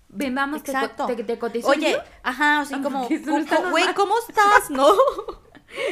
Ven, 0.09 0.33
vamos, 0.35 0.61
exacto. 0.61 1.05
te, 1.05 1.21
te 1.23 1.37
cotizo 1.37 1.67
Oye, 1.67 1.91
yo. 1.91 1.99
ajá, 2.23 2.61
así 2.61 2.73
Ah, 2.75 2.81
como, 2.81 3.07
güey. 3.71 3.93
¿cómo 3.93 4.13
estás? 4.27 4.69
¿No? 4.69 4.87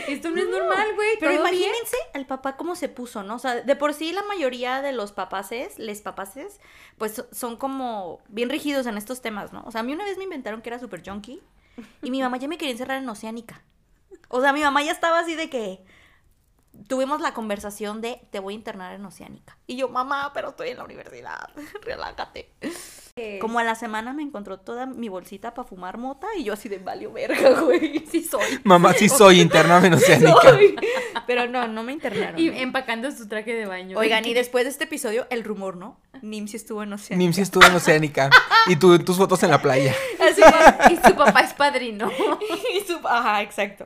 Esto 0.08 0.32
no, 0.32 0.38
es 0.42 0.48
normal, 0.50 0.88
güey. 0.96 1.10
Pero 1.20 1.32
imagínense 1.34 1.98
al 2.14 2.26
papá 2.26 2.56
cómo 2.56 2.76
se 2.76 2.88
puso, 2.90 3.24
¿no? 3.24 3.36
O 3.36 3.40
sea, 3.40 3.56
de 3.62 3.76
por 3.76 3.94
sí 3.94 4.14
la 4.14 4.24
mayoría 4.24 4.82
de 4.82 4.92
los 4.94 5.12
papaces, 5.12 5.78
les 5.80 6.02
papaces, 6.02 6.60
pues 6.98 7.14
so- 7.16 7.28
son 7.32 7.58
como 7.58 8.20
bien 8.30 8.50
rígidos 8.50 8.86
en 8.88 8.98
estos 8.98 9.22
temas, 9.22 9.52
¿no? 9.54 9.64
O 9.66 9.72
sea, 9.72 9.82
a 9.82 9.84
mí 9.84 9.94
una 9.94 10.06
vez 10.06 10.18
me 10.18 10.24
inventaron 10.24 10.62
que 10.62 10.70
era 10.70 10.80
super 10.80 11.04
junkie 11.06 11.42
y 12.02 12.10
mi 12.12 12.22
mamá 12.22 12.38
ya 12.38 12.48
me 12.48 12.58
quería 12.58 12.72
encerrar 12.72 12.98
en 13.02 13.10
Oceánica. 13.10 13.62
O 14.30 14.40
sea, 14.42 14.54
mi 14.54 14.62
mamá 14.62 14.82
ya 14.82 14.92
estaba 14.94 15.20
así 15.20 15.36
de 15.36 15.50
que 15.50 15.84
tuvimos 16.88 17.22
la 17.22 17.34
conversación 17.34 18.02
de 18.02 18.22
te 18.32 18.40
voy 18.40 18.54
a 18.54 18.58
internar 18.58 18.94
en 18.94 19.06
Oceánica. 19.06 19.58
Y 19.68 19.76
yo, 19.78 19.90
mamá, 19.90 20.32
pero 20.34 20.50
estoy 20.50 20.70
en 20.70 20.78
la 20.78 20.84
universidad, 20.86 21.50
relájate. 21.82 22.52
Como 23.46 23.60
a 23.60 23.64
la 23.64 23.76
semana 23.76 24.12
me 24.12 24.24
encontró 24.24 24.58
toda 24.60 24.88
mi 24.88 25.08
bolsita 25.08 25.54
para 25.54 25.68
fumar 25.68 26.00
mota 26.00 26.26
y 26.36 26.44
yo 26.46 26.54
así 26.54 26.68
de 26.68 26.80
valió 26.80 27.14
verga, 27.14 27.62
güey. 27.62 28.04
Sí 28.12 28.24
soy. 28.24 28.42
Mamá, 28.64 28.94
sí 28.94 29.08
soy 29.08 29.40
interna 29.40 29.78
oceánica. 29.78 30.42
Soy. 30.42 30.76
Pero 31.28 31.48
no, 31.48 31.68
no 31.68 31.84
me 31.84 31.94
internaron. 31.94 32.40
Y 32.40 32.48
¿no? 32.50 32.56
empacando 32.56 33.12
su 33.12 33.28
traje 33.28 33.54
de 33.54 33.68
baño. 33.68 34.00
Oigan, 34.00 34.26
y 34.26 34.34
después 34.34 34.64
de 34.64 34.72
este 34.72 34.86
episodio, 34.86 35.28
el 35.30 35.44
rumor, 35.44 35.78
¿no? 35.78 36.00
Nimsi 36.24 36.58
estuvo 36.58 36.82
en 36.82 36.92
Oceánica. 36.94 37.18
Nimsi 37.18 37.42
estuvo 37.42 37.64
en 37.68 37.76
Oceánica. 37.76 38.32
Y 38.66 38.78
tú, 38.78 38.98
tus 38.98 39.18
fotos 39.18 39.44
en 39.44 39.52
la 39.52 39.62
playa. 39.62 39.94
Así 40.20 40.42
y 40.94 41.08
su 41.08 41.16
papá 41.16 41.42
es 41.42 41.54
padrino. 41.54 42.10
y 42.76 42.80
su- 42.88 43.08
Ajá, 43.08 43.44
exacto. 43.44 43.86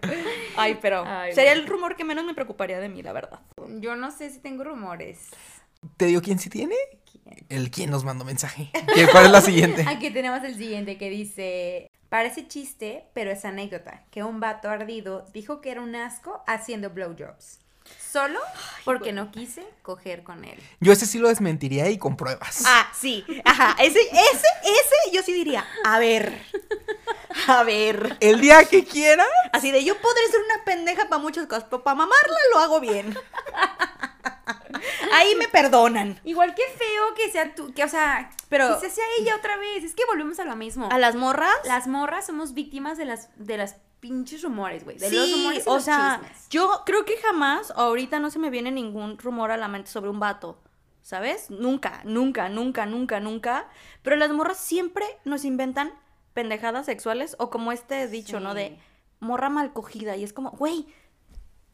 Ay, 0.56 0.78
pero 0.82 1.04
Ay, 1.06 1.34
sería 1.34 1.52
bueno. 1.52 1.64
el 1.64 1.68
rumor 1.68 1.96
que 1.98 2.06
menos 2.06 2.24
me 2.24 2.34
preocuparía 2.34 2.80
de 2.80 2.88
mí, 2.88 3.04
la 3.04 3.12
verdad. 3.12 3.42
Yo 3.82 3.98
no 3.98 4.10
sé 4.12 4.30
si 4.30 4.40
tengo 4.40 4.64
rumores. 4.64 5.20
¿Te 5.98 6.06
digo 6.06 6.22
quién 6.22 6.40
sí 6.40 6.50
tiene? 6.50 6.76
El 7.50 7.72
quien 7.72 7.90
nos 7.92 8.04
mandó 8.04 8.26
mensaje. 8.26 8.72
¿Qué- 8.96 9.08
¿Cuál 9.08 9.26
es 9.26 9.32
la 9.32 9.42
siguiente? 9.42 9.86
Aquí 9.88 10.10
tenemos 10.12 10.44
el 10.44 10.56
siguiente 10.58 10.98
que 10.98 11.10
dice, 11.10 11.90
parece 12.10 12.48
chiste, 12.48 13.06
pero 13.14 13.32
es 13.32 13.46
anécdota, 13.46 14.04
que 14.12 14.24
un 14.24 14.40
vato 14.40 14.70
ardido 14.70 15.26
dijo 15.34 15.62
que 15.62 15.72
era 15.72 15.82
un 15.82 15.96
asco 15.96 16.44
haciendo 16.48 16.90
blowjobs. 16.90 17.60
Solo 18.12 18.40
porque 18.86 19.12
no 19.14 19.32
quise 19.32 19.66
coger 19.82 20.22
con 20.24 20.44
él. 20.46 20.60
Yo 20.80 20.92
ese 20.94 21.08
sí 21.08 21.18
lo 21.18 21.28
desmentiría 21.28 21.90
y 21.90 21.98
con 21.98 22.18
pruebas. 22.18 22.64
Ah, 22.66 22.88
sí. 22.96 23.26
Ajá. 23.46 23.76
Ese, 23.80 24.00
ese, 24.00 24.48
ese 24.64 25.12
yo 25.16 25.24
sí 25.24 25.34
diría. 25.34 25.66
A 25.86 25.98
ver. 25.98 26.40
A 27.48 27.64
ver. 27.64 28.18
El 28.20 28.42
día 28.42 28.64
que 28.66 28.84
quiera. 28.86 29.26
Así 29.54 29.72
de 29.72 29.84
yo 29.84 29.96
podré 30.00 30.22
ser 30.30 30.40
una 30.54 30.64
pendeja 30.66 31.10
para 31.10 31.22
muchas 31.22 31.48
cosas, 31.48 31.66
pero 31.70 31.84
para 31.84 31.96
mamarla 31.96 32.38
lo 32.54 32.60
hago 32.60 32.80
bien. 32.80 33.16
Ahí 35.14 35.36
me 35.36 35.48
perdonan. 35.48 36.20
Igual 36.24 36.56
que 36.56 36.64
feo 36.78 37.14
que 37.16 37.30
sea 37.32 37.54
tú, 37.56 37.74
que 37.74 37.84
o 37.84 37.88
sea, 37.90 38.30
Pero- 38.50 38.80
que 38.80 38.88
se 38.90 38.96
sea 38.96 39.06
ella 39.20 39.36
otra 39.36 39.58
vez. 39.58 39.84
Es 39.84 39.96
que 39.96 40.04
volvemos 40.06 40.40
a 40.40 40.46
lo 40.46 40.56
mismo. 40.56 40.90
A 40.92 40.98
las 40.98 41.16
morras. 41.16 41.54
Las 41.66 41.88
morras 41.88 42.26
somos 42.28 42.54
víctimas 42.54 42.98
de 42.98 43.06
las 43.06 43.30
de 43.38 43.58
las 43.58 43.76
pinches 44.00 44.42
rumores, 44.44 44.84
güey. 44.86 44.98
De 44.98 45.10
sí, 45.10 45.16
los 45.16 45.32
rumores 45.34 45.66
y 45.66 45.70
o 45.70 45.74
los 45.76 45.84
sea, 45.84 46.20
chismes. 46.22 46.48
yo 46.50 46.84
creo 46.86 47.04
que 47.06 47.18
jamás, 47.18 47.72
ahorita 47.76 48.20
no 48.20 48.30
se 48.30 48.40
me 48.40 48.50
viene 48.50 48.72
ningún 48.72 49.18
rumor 49.18 49.52
a 49.52 49.58
la 49.58 49.68
mente 49.68 49.90
sobre 49.92 50.10
un 50.10 50.20
vato. 50.20 50.62
¿Sabes? 51.02 51.50
Nunca, 51.50 52.02
nunca, 52.04 52.50
nunca, 52.50 52.86
nunca, 52.86 53.20
nunca. 53.20 53.68
Pero 54.04 54.16
las 54.16 54.32
morras 54.32 54.58
siempre 54.58 55.06
nos 55.26 55.44
inventan 55.44 55.92
pendejadas 56.34 56.86
sexuales 56.86 57.36
o 57.40 57.50
como 57.50 57.72
este 57.72 58.08
dicho, 58.08 58.40
¿no? 58.40 58.54
De 58.54 58.78
morra 59.20 59.50
mal 59.50 59.74
cogida. 59.74 60.16
Y 60.18 60.24
es 60.24 60.34
como, 60.34 60.52
güey, 60.52 60.86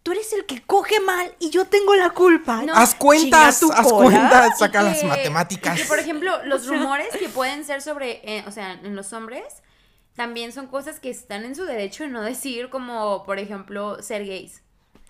tú 0.05 0.11
eres 0.11 0.31
el 0.33 0.45
que 0.45 0.61
coge 0.61 0.99
mal 0.99 1.33
y 1.39 1.49
yo 1.49 1.65
tengo 1.65 1.95
la 1.95 2.11
culpa. 2.11 2.61
No, 2.61 2.75
haz 2.75 2.93
cuentas, 2.93 3.59
tu 3.59 3.71
haz 3.71 3.87
cola. 3.87 4.05
cuentas, 4.11 4.59
saca 4.59 4.79
que- 4.81 4.85
las 4.85 5.03
matemáticas. 5.03 5.81
que, 5.81 5.85
por 5.85 5.97
ejemplo, 5.97 6.31
los 6.45 6.67
rumores 6.69 7.07
que 7.17 7.27
pueden 7.27 7.65
ser 7.65 7.81
sobre, 7.81 8.21
eh, 8.23 8.43
o 8.47 8.51
sea, 8.51 8.73
en 8.73 8.95
los 8.95 9.13
hombres, 9.13 9.43
también 10.15 10.51
son 10.51 10.67
cosas 10.67 10.99
que 10.99 11.09
están 11.09 11.43
en 11.43 11.55
su 11.55 11.63
derecho 11.65 12.03
de 12.03 12.09
no 12.09 12.21
decir, 12.21 12.69
como, 12.69 13.23
por 13.23 13.39
ejemplo, 13.39 13.99
ser 14.03 14.27
gays. 14.27 14.61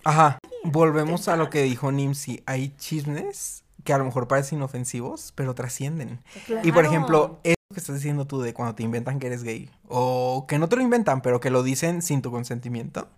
Ajá. 0.06 0.40
Volvemos 0.64 1.28
a 1.28 1.36
lo 1.36 1.50
que 1.50 1.64
dijo 1.64 1.92
Nimsi. 1.92 2.42
Hay 2.46 2.70
chismes 2.78 3.64
que 3.84 3.92
a 3.92 3.98
lo 3.98 4.06
mejor 4.06 4.30
parecen 4.30 4.60
inofensivos, 4.60 5.34
pero 5.36 5.56
trascienden. 5.56 6.24
Y 6.64 6.72
por 6.72 6.86
ejemplo, 6.86 7.40
eso 7.44 7.56
que 7.74 7.80
estás 7.82 7.96
diciendo 7.98 8.26
tú 8.26 8.40
de 8.42 8.54
cuando 8.54 8.76
te 8.76 8.84
inventan 8.84 9.20
que 9.20 9.28
eres 9.28 9.44
gay, 9.44 9.70
o 9.90 10.46
que 10.48 10.58
no 10.58 10.70
te 10.70 10.78
lo 10.78 10.82
inventan, 10.84 11.22
pero 11.22 11.42
que 11.42 11.50
lo 11.50 11.64
dicen 11.64 12.02
sin 12.02 12.22
tu 12.22 12.32
consentimiento, 12.32 13.10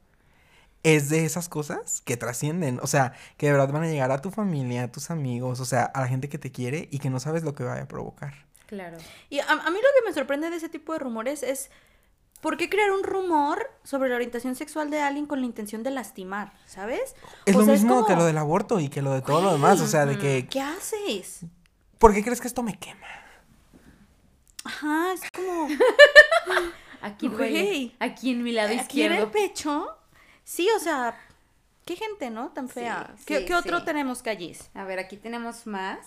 es 0.96 1.10
de 1.10 1.26
esas 1.26 1.50
cosas 1.50 2.02
que 2.02 2.16
trascienden. 2.18 2.80
O 2.82 2.88
sea, 2.88 3.14
que 3.38 3.48
de 3.48 3.52
verdad 3.54 3.72
van 3.72 3.84
a 3.84 3.88
llegar 3.88 4.12
a 4.12 4.22
tu 4.22 4.32
familia, 4.32 4.84
a 4.84 4.92
tus 4.92 5.12
amigos, 5.12 5.60
o 5.60 5.66
sea, 5.66 5.84
a 5.84 6.02
la 6.02 6.08
gente 6.08 6.30
que 6.30 6.38
te 6.38 6.52
quiere 6.52 6.88
y 6.92 7.00
que 7.00 7.10
no 7.10 7.20
sabes 7.20 7.44
lo 7.44 7.54
que 7.54 7.64
vaya 7.64 7.84
a 7.84 7.88
provocar. 7.88 8.46
Claro. 8.68 8.98
Y 9.30 9.40
a, 9.40 9.46
a 9.50 9.56
mí 9.70 9.78
lo 9.78 10.02
que 10.02 10.08
me 10.08 10.14
sorprende 10.14 10.50
de 10.50 10.58
ese 10.58 10.70
tipo 10.70 10.94
de 10.94 11.00
rumores 11.00 11.44
es 11.44 11.70
¿por 12.42 12.56
qué 12.58 12.70
crear 12.70 12.92
un 12.92 13.04
rumor 13.04 13.70
sobre 13.84 14.10
la 14.10 14.16
orientación 14.16 14.56
sexual 14.56 14.90
de 14.90 15.02
alguien 15.02 15.26
con 15.26 15.40
la 15.42 15.46
intención 15.46 15.84
de 15.84 15.92
lastimar? 15.92 16.54
¿Sabes? 16.66 17.16
Es 17.46 17.56
O 17.56 17.60
lo 17.60 17.66
sea, 17.66 17.74
mismo 17.74 17.96
como, 17.96 18.08
que 18.08 18.16
lo 18.16 18.26
del 18.26 18.38
aborto 18.38 18.80
y 18.80 18.90
que 18.90 19.02
lo 19.02 19.12
de 19.12 19.22
todo 19.22 19.42
lo 19.42 19.52
demás. 19.52 19.82
O 19.82 19.88
sea, 19.88 20.06
de 20.06 20.18
que, 20.18 20.48
¿Qué 20.50 20.62
haces? 20.62 21.42
¿por 21.98 22.14
qué 22.14 22.24
crees 22.24 22.40
que 22.40 22.48
esto 22.48 22.62
me 22.64 22.78
quema? 22.78 23.08
Ajá, 24.64 25.14
es 25.14 25.22
como 25.32 25.68
Aquí 27.02 27.28
duele. 27.28 27.96
Aquí 28.00 28.32
en 28.32 28.44
mi 28.44 28.52
lado 28.52 28.68
aquí 28.70 29.02
en 29.02 29.12
el 29.14 29.20
izquierdo. 29.24 29.32
pecho. 29.32 29.97
Sí, 30.50 30.66
o 30.78 30.80
sea, 30.80 31.14
qué 31.84 31.98
gente, 31.98 32.30
¿no? 32.30 32.52
Tan 32.54 32.70
fea. 32.70 33.12
Sí, 33.18 33.24
¿Qué, 33.26 33.40
sí, 33.40 33.46
qué 33.46 33.54
otro 33.56 33.80
sí. 33.80 33.86
tenemos, 33.86 34.22
Callis? 34.22 34.70
A 34.74 34.86
ver, 34.86 34.98
aquí 34.98 35.18
tenemos 35.18 35.68
más. 35.68 36.00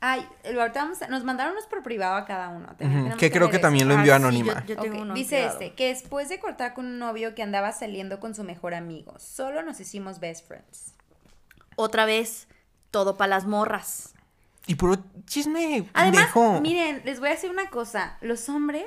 Ay, 0.00 0.24
el- 0.44 0.60
ahorita 0.60 0.82
vamos 0.84 1.02
a- 1.02 1.08
nos 1.08 1.24
mandaron 1.24 1.54
unos 1.54 1.66
por 1.66 1.82
privado 1.82 2.14
a 2.14 2.24
cada 2.24 2.50
uno. 2.50 2.76
También 2.76 3.16
que 3.16 3.32
creo 3.32 3.50
que 3.50 3.58
también 3.58 3.88
lo 3.88 3.94
Ah, 3.94 3.96
envió 3.96 4.12
sí, 4.14 4.20
yo- 4.20 4.26
anónima. 4.28 4.64
yo 4.66 4.76
tengo 4.76 4.94
Ok, 4.98 5.02
uno 5.02 5.14
Dice 5.14 5.38
privado. 5.38 5.52
este, 5.60 5.74
que 5.74 5.88
después 5.88 6.28
de 6.28 6.38
cortar 6.38 6.74
con 6.74 6.86
un 6.86 7.00
novio 7.00 7.34
que 7.34 7.42
andaba 7.42 7.72
saliendo 7.72 8.20
con 8.20 8.36
su 8.36 8.44
mejor 8.44 8.74
amigo, 8.74 9.18
solo 9.18 9.62
nos 9.62 9.80
hicimos 9.80 10.20
best 10.20 10.46
friends. 10.46 10.94
Otra 11.74 12.04
vez, 12.04 12.46
todo 12.92 13.16
para 13.16 13.30
las 13.30 13.46
morras. 13.46 14.14
Y 14.68 14.76
puro 14.76 15.02
chisme 15.26 15.88
Además, 15.94 16.26
pendejo. 16.32 16.60
miren, 16.60 17.02
les 17.04 17.18
voy 17.18 17.30
a 17.30 17.32
decir 17.32 17.50
una 17.50 17.68
cosa. 17.70 18.16
Los 18.20 18.48
hombres, 18.48 18.86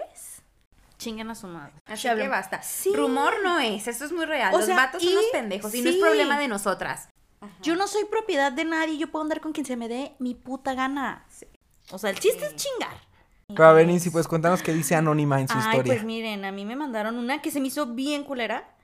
Chinguen 1.01 1.31
a 1.31 1.36
su 1.36 1.48
madre. 1.48 1.74
así 1.88 2.08
que 2.08 2.27
basta. 2.27 2.62
Sí. 2.62 2.93
Rumor 2.96 3.34
no 3.43 3.60
es, 3.60 3.88
eso 3.88 4.05
es 4.05 4.12
muy 4.12 4.25
real. 4.25 4.53
O 4.53 4.58
Los 4.58 4.67
sea, 4.67 4.75
vatos 4.75 5.01
son 5.01 5.13
unos 5.13 5.25
pendejos 5.31 5.74
y 5.74 5.81
no 5.81 5.89
es 5.89 5.96
problema 5.96 6.39
de 6.39 6.48
nosotras. 6.48 7.10
Yo 7.63 7.75
no 7.75 7.88
soy 7.88 8.05
propiedad 8.05 8.51
de 8.51 8.65
nadie, 8.65 9.00
yo 9.00 9.10
puedo 9.10 9.24
andar 9.24 9.41
con 9.41 9.51
quien 9.51 9.65
se 9.65 9.75
me 9.75 9.88
dé 9.88 10.15
mi 10.20 10.36
puta 10.36 10.75
gana. 10.75 11.25
O 11.89 11.98
sea, 11.98 12.12
el 12.12 12.20
chiste 12.20 12.46
es 12.46 12.55
chingar. 12.55 12.96
Pero 13.48 13.65
a 13.65 13.74
ver, 13.74 13.88
Nancy, 13.88 14.12
pues 14.12 14.27
cuéntanos 14.27 14.62
qué 14.62 14.74
dice 14.74 14.93
Anónima 14.96 15.41
en 15.41 15.48
su 15.48 15.55
Ay, 15.58 15.63
historia. 15.63 15.93
pues 15.93 16.03
miren, 16.05 16.46
a 16.46 16.51
mí 16.51 16.65
me 16.65 16.75
mandaron 16.75 17.17
una 17.17 17.41
que 17.41 17.50
se 17.50 17.60
me 17.60 17.67
hizo 17.70 17.88
bien 17.88 18.24
culera, 18.24 18.75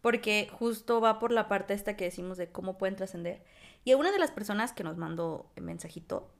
porque 0.00 0.48
justo 0.52 1.00
va 1.00 1.18
por 1.18 1.32
la 1.32 1.48
parte 1.48 1.74
esta 1.74 1.96
que 1.96 2.04
decimos 2.04 2.38
de 2.38 2.52
cómo 2.52 2.78
pueden 2.78 2.94
trascender. 2.94 3.44
Y 3.82 3.90
a 3.90 3.96
una 3.96 4.12
de 4.12 4.18
las 4.20 4.30
personas 4.30 4.72
que 4.72 4.84
nos 4.84 4.96
mandó 4.96 5.50
el 5.56 5.64
mensajito, 5.64 6.30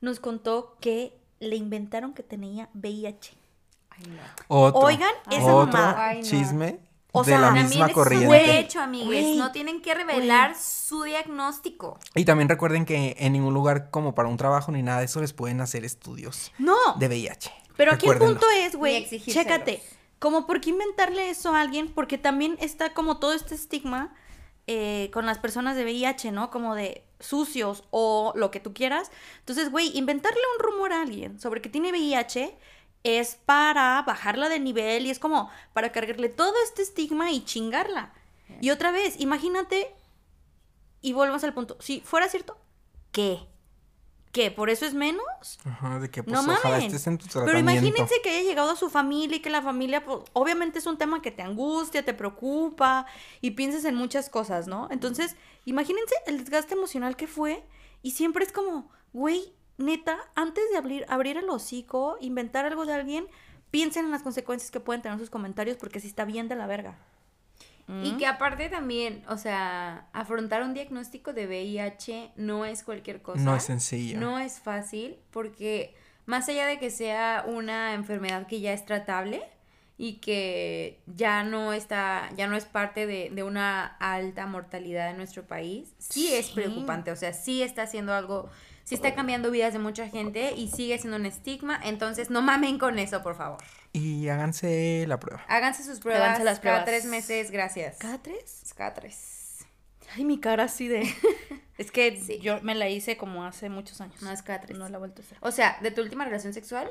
nos 0.00 0.18
contó 0.18 0.76
que 0.80 1.16
le 1.38 1.54
inventaron 1.54 2.12
que 2.12 2.24
tenía 2.24 2.68
VIH. 2.74 3.38
Ay, 4.04 4.10
no. 4.10 4.22
Otro, 4.48 4.80
Oigan, 4.80 5.10
esa 5.30 5.54
otro 5.54 5.72
mamada. 5.72 6.08
Ay, 6.08 6.20
no. 6.22 6.26
chisme 6.26 6.78
O 7.12 7.22
de 7.22 7.30
sea, 7.32 7.40
la 7.40 7.50
misma 7.52 7.86
es 7.86 7.92
corriente. 7.92 8.26
su 8.26 8.32
derecho, 8.32 8.80
amigues. 8.80 9.06
Güey, 9.06 9.36
no 9.36 9.52
tienen 9.52 9.80
que 9.82 9.94
revelar 9.94 10.54
su 10.56 11.02
diagnóstico. 11.04 11.98
Y 12.14 12.24
también 12.24 12.48
recuerden 12.48 12.84
que 12.84 13.16
en 13.18 13.32
ningún 13.32 13.54
lugar 13.54 13.90
como 13.90 14.14
para 14.14 14.28
un 14.28 14.36
trabajo 14.36 14.72
ni 14.72 14.82
nada 14.82 14.98
de 15.00 15.04
eso 15.06 15.20
les 15.20 15.32
pueden 15.32 15.60
hacer 15.60 15.84
estudios 15.84 16.52
No, 16.58 16.76
de 16.98 17.06
VIH. 17.08 17.50
pero 17.76 17.92
aquí 17.92 18.08
el 18.08 18.18
punto 18.18 18.46
es, 18.56 18.76
güey, 18.76 19.06
chécate, 19.20 19.82
como 20.18 20.46
por 20.46 20.60
qué 20.60 20.70
inventarle 20.70 21.30
eso 21.30 21.54
a 21.54 21.60
alguien, 21.60 21.92
porque 21.92 22.18
también 22.18 22.56
está 22.60 22.92
como 22.92 23.18
todo 23.18 23.32
este 23.32 23.54
estigma 23.54 24.14
eh, 24.66 25.10
con 25.12 25.26
las 25.26 25.38
personas 25.38 25.76
de 25.76 25.84
VIH, 25.84 26.30
¿no? 26.30 26.50
Como 26.50 26.74
de 26.74 27.04
sucios 27.18 27.84
o 27.90 28.32
lo 28.36 28.50
que 28.50 28.60
tú 28.60 28.72
quieras. 28.72 29.10
Entonces, 29.40 29.70
güey, 29.70 29.96
inventarle 29.96 30.38
un 30.58 30.64
rumor 30.64 30.92
a 30.92 31.02
alguien 31.02 31.40
sobre 31.40 31.60
que 31.60 31.68
tiene 31.68 31.90
VIH 31.90 32.56
es 33.04 33.36
para 33.46 34.02
bajarla 34.06 34.48
de 34.48 34.60
nivel 34.60 35.06
y 35.06 35.10
es 35.10 35.18
como 35.18 35.50
para 35.72 35.92
cargarle 35.92 36.28
todo 36.28 36.54
este 36.64 36.82
estigma 36.82 37.30
y 37.30 37.44
chingarla. 37.44 38.12
Y 38.60 38.70
otra 38.70 38.90
vez, 38.90 39.18
imagínate, 39.20 39.94
y 41.00 41.12
volvemos 41.12 41.44
al 41.44 41.54
punto, 41.54 41.76
si 41.80 42.00
fuera 42.00 42.28
cierto, 42.28 42.58
¿qué? 43.12 43.38
¿Qué? 44.32 44.50
¿Por 44.52 44.70
eso 44.70 44.86
es 44.86 44.94
menos? 44.94 45.24
Ajá, 45.64 45.98
de 45.98 46.08
que 46.08 46.22
pues 46.22 46.32
No 46.32 46.40
ojalá 46.52 46.60
mamen. 46.76 46.82
estés 46.86 47.06
en 47.08 47.18
tu 47.18 47.26
Pero 47.26 47.46
tratamiento. 47.46 47.72
imagínense 47.86 48.14
que 48.22 48.30
haya 48.30 48.42
llegado 48.48 48.70
a 48.70 48.76
su 48.76 48.88
familia 48.88 49.38
y 49.38 49.40
que 49.40 49.50
la 49.50 49.60
familia, 49.62 50.04
pues, 50.04 50.18
obviamente 50.34 50.78
es 50.78 50.86
un 50.86 50.98
tema 50.98 51.20
que 51.20 51.32
te 51.32 51.42
angustia, 51.42 52.04
te 52.04 52.14
preocupa 52.14 53.06
y 53.40 53.52
piensas 53.52 53.84
en 53.86 53.96
muchas 53.96 54.28
cosas, 54.30 54.68
¿no? 54.68 54.86
Entonces, 54.92 55.34
imagínense 55.64 56.14
el 56.26 56.38
desgaste 56.38 56.74
emocional 56.74 57.16
que 57.16 57.26
fue 57.26 57.64
y 58.02 58.12
siempre 58.12 58.44
es 58.44 58.52
como, 58.52 58.88
güey, 59.12 59.52
neta, 59.80 60.18
antes 60.34 60.64
de 60.70 60.76
abrir, 60.78 61.04
abrir 61.08 61.36
el 61.36 61.48
hocico, 61.50 62.16
inventar 62.20 62.64
algo 62.66 62.86
de 62.86 62.94
alguien, 62.94 63.26
piensen 63.70 64.04
en 64.06 64.10
las 64.10 64.22
consecuencias 64.22 64.70
que 64.70 64.80
pueden 64.80 65.02
tener 65.02 65.18
sus 65.18 65.30
comentarios 65.30 65.76
porque 65.76 66.00
si 66.00 66.08
está 66.08 66.24
bien 66.24 66.48
de 66.48 66.56
la 66.56 66.66
verga. 66.66 66.96
Y 68.04 68.12
que 68.18 68.26
aparte 68.28 68.68
también, 68.68 69.24
o 69.28 69.36
sea, 69.36 70.06
afrontar 70.12 70.62
un 70.62 70.74
diagnóstico 70.74 71.32
de 71.32 71.48
VIH 71.48 72.30
no 72.36 72.64
es 72.64 72.84
cualquier 72.84 73.20
cosa. 73.20 73.40
No 73.42 73.56
es 73.56 73.64
sencillo. 73.64 74.20
No 74.20 74.38
es 74.38 74.60
fácil 74.60 75.16
porque 75.32 75.92
más 76.24 76.48
allá 76.48 76.66
de 76.66 76.78
que 76.78 76.90
sea 76.90 77.44
una 77.48 77.94
enfermedad 77.94 78.46
que 78.46 78.60
ya 78.60 78.72
es 78.72 78.86
tratable 78.86 79.42
y 79.98 80.14
que 80.20 81.00
ya 81.06 81.42
no 81.42 81.72
está, 81.72 82.30
ya 82.36 82.46
no 82.46 82.56
es 82.56 82.64
parte 82.64 83.08
de, 83.08 83.28
de 83.30 83.42
una 83.42 83.86
alta 83.98 84.46
mortalidad 84.46 85.10
en 85.10 85.16
nuestro 85.16 85.42
país, 85.48 85.92
sí, 85.98 86.32
es 86.32 86.46
Sí. 86.46 86.52
preocupante. 86.54 87.10
O 87.10 87.16
sea, 87.16 87.32
sí 87.32 87.60
está 87.60 87.82
haciendo 87.82 88.14
algo, 88.14 88.48
sí 88.90 88.96
está 88.96 89.14
cambiando 89.14 89.52
vidas 89.52 89.72
de 89.72 89.78
mucha 89.78 90.08
gente 90.08 90.52
y 90.56 90.66
sigue 90.66 90.98
siendo 90.98 91.16
un 91.16 91.24
estigma. 91.26 91.78
Entonces, 91.84 92.28
no 92.28 92.42
mamen 92.42 92.76
con 92.76 92.98
eso, 92.98 93.22
por 93.22 93.36
favor. 93.36 93.58
Y 93.92 94.26
háganse 94.28 95.04
la 95.06 95.20
prueba. 95.20 95.44
Háganse 95.46 95.84
sus 95.84 96.00
pruebas 96.00 96.22
Háganse 96.22 96.42
las 96.44 96.58
cada 96.58 96.82
pruebas. 96.84 97.02
tres 97.02 97.04
meses, 97.10 97.52
gracias. 97.52 97.98
¿Cada 97.98 98.20
tres? 98.20 98.74
Cada 98.76 98.92
tres. 98.94 99.58
Ay, 100.16 100.24
mi 100.24 100.40
cara 100.40 100.64
así 100.64 100.88
de... 100.88 101.02
es 101.78 101.92
que 101.92 102.20
Sí. 102.20 102.40
yo 102.40 102.60
me 102.62 102.74
la 102.74 102.88
hice 102.88 103.16
como 103.16 103.44
hace 103.44 103.68
muchos 103.70 104.00
años. 104.00 104.20
No 104.22 104.32
es 104.32 104.42
cada 104.42 104.60
tres. 104.60 104.76
No 104.76 104.88
la 104.88 104.96
he 104.96 104.98
vuelto 104.98 105.22
a 105.22 105.24
hacer. 105.24 105.38
O 105.40 105.52
sea, 105.52 105.78
de 105.82 105.92
tu 105.92 106.02
última 106.02 106.24
relación 106.24 106.52
sexual, 106.52 106.90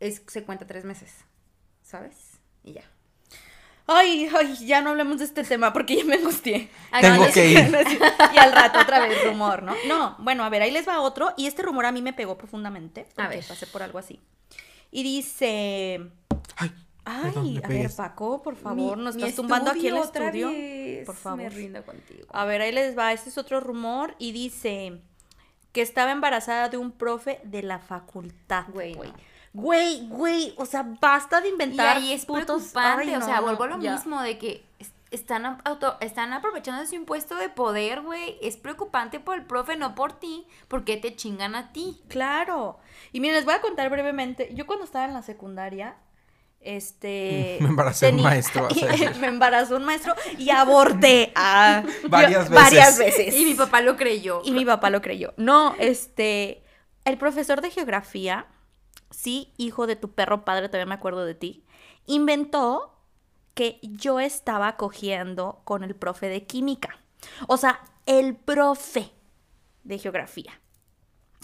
es, 0.00 0.22
se 0.26 0.44
cuenta 0.44 0.66
tres 0.66 0.84
meses, 0.84 1.14
¿sabes? 1.82 2.14
Y 2.62 2.74
ya. 2.74 2.82
Ay, 3.86 4.28
ay, 4.34 4.56
ya 4.66 4.80
no 4.80 4.90
hablemos 4.90 5.18
de 5.18 5.26
este 5.26 5.44
tema 5.44 5.72
porque 5.72 5.96
ya 5.96 6.04
me 6.04 6.14
angustié. 6.14 6.70
Tengo 7.00 7.26
no, 7.26 7.32
que 7.32 7.50
ir. 7.50 7.58
Y 8.34 8.38
al 8.38 8.52
rato 8.52 8.78
otra 8.80 9.00
vez 9.06 9.22
rumor, 9.24 9.62
¿no? 9.62 9.74
No, 9.86 10.16
bueno, 10.20 10.42
a 10.42 10.48
ver, 10.48 10.62
ahí 10.62 10.70
les 10.70 10.88
va 10.88 11.00
otro. 11.00 11.34
Y 11.36 11.46
este 11.46 11.62
rumor 11.62 11.84
a 11.84 11.92
mí 11.92 12.00
me 12.00 12.12
pegó 12.14 12.38
profundamente. 12.38 13.02
A 13.02 13.24
porque 13.24 13.36
ver. 13.36 13.44
pasé 13.46 13.66
por 13.66 13.82
algo 13.82 13.98
así. 13.98 14.20
Y 14.90 15.02
dice... 15.02 16.00
Ay, 16.56 16.72
Ay, 17.04 17.60
a 17.62 17.68
ver. 17.68 17.90
Paco, 17.94 18.40
por 18.42 18.56
favor, 18.56 18.96
Mi- 18.96 19.04
nos 19.04 19.16
estás 19.16 19.34
tumbando 19.34 19.70
aquí 19.70 19.88
el 19.88 19.96
estudio 19.98 20.08
otra 20.08 20.24
estudio. 20.26 20.48
vez. 20.48 21.04
Por 21.06 21.16
favor. 21.16 21.38
Me 21.42 21.50
rindo 21.50 21.82
contigo. 21.84 22.26
A 22.32 22.46
ver, 22.46 22.62
ahí 22.62 22.72
les 22.72 22.96
va. 22.96 23.12
Este 23.12 23.28
es 23.28 23.36
otro 23.36 23.60
rumor. 23.60 24.14
Y 24.18 24.32
dice 24.32 25.02
que 25.74 25.82
estaba 25.82 26.10
embarazada 26.12 26.70
de 26.70 26.78
un 26.78 26.90
profe 26.92 27.40
de 27.44 27.62
la 27.62 27.78
facultad. 27.80 28.64
Güey, 28.72 28.94
Güey, 28.94 29.12
güey, 29.52 30.08
güey. 30.08 30.54
O 30.56 30.64
sea, 30.64 30.86
basta 31.00 31.40
de 31.42 31.48
Y 31.48 31.52
inventar 31.52 31.98
ahí 31.98 32.12
es 32.14 32.26
putos- 32.26 32.72
preocupante, 32.72 33.10
Ay, 33.10 33.14
o 33.16 33.20
sea, 33.20 33.40
vuelvo 33.42 33.64
a 33.64 33.66
lo 33.66 33.80
ya. 33.80 33.92
mismo 33.92 34.22
de 34.22 34.38
que 34.38 34.64
es- 34.78 34.92
están, 35.10 35.44
auto, 35.64 35.96
están 36.00 36.32
aprovechando 36.32 36.80
de 36.80 36.86
su 36.88 36.94
impuesto 36.94 37.36
de 37.36 37.48
poder, 37.50 38.00
güey. 38.00 38.36
Es 38.40 38.56
preocupante 38.56 39.20
por 39.20 39.36
el 39.36 39.44
profe, 39.44 39.76
no 39.76 39.94
por 39.94 40.12
ti. 40.12 40.46
porque 40.68 40.96
te 40.96 41.14
chingan 41.14 41.54
a 41.54 41.72
ti? 41.72 42.00
Claro. 42.08 42.78
Y 43.12 43.20
miren, 43.20 43.36
les 43.36 43.44
voy 43.44 43.54
a 43.54 43.60
contar 43.60 43.90
brevemente. 43.90 44.50
Yo 44.54 44.66
cuando 44.66 44.84
estaba 44.84 45.04
en 45.04 45.14
la 45.14 45.22
secundaria, 45.22 45.94
este... 46.64 47.58
Me 47.60 47.68
embarazó 47.68 48.08
un 48.08 48.22
maestro, 48.22 48.68
decir. 48.68 49.16
me 49.20 49.26
embarazó 49.28 49.76
un 49.76 49.84
maestro 49.84 50.14
y 50.38 50.50
aborté. 50.50 51.32
Varias 52.08 52.48
yo- 52.48 52.54
Varias 52.54 52.98
veces. 52.98 53.26
veces. 53.26 53.40
Y 53.40 53.44
mi 53.44 53.54
papá 53.54 53.80
lo 53.80 53.96
creyó. 53.96 54.42
Y 54.44 54.52
mi 54.52 54.64
papá 54.64 54.90
lo 54.90 55.00
creyó. 55.02 55.34
No, 55.36 55.74
este... 55.78 56.62
El 57.04 57.18
profesor 57.18 57.60
de 57.60 57.70
geografía, 57.70 58.46
sí, 59.10 59.52
hijo 59.58 59.86
de 59.86 59.94
tu 59.94 60.12
perro 60.12 60.44
padre, 60.46 60.68
todavía 60.68 60.86
me 60.86 60.94
acuerdo 60.94 61.26
de 61.26 61.34
ti, 61.34 61.62
inventó 62.06 62.98
que 63.52 63.78
yo 63.82 64.20
estaba 64.20 64.76
cogiendo 64.76 65.60
con 65.64 65.84
el 65.84 65.94
profe 65.94 66.28
de 66.28 66.44
química. 66.46 66.98
O 67.46 67.58
sea, 67.58 67.80
el 68.06 68.36
profe 68.36 69.12
de 69.84 69.98
geografía. 69.98 70.58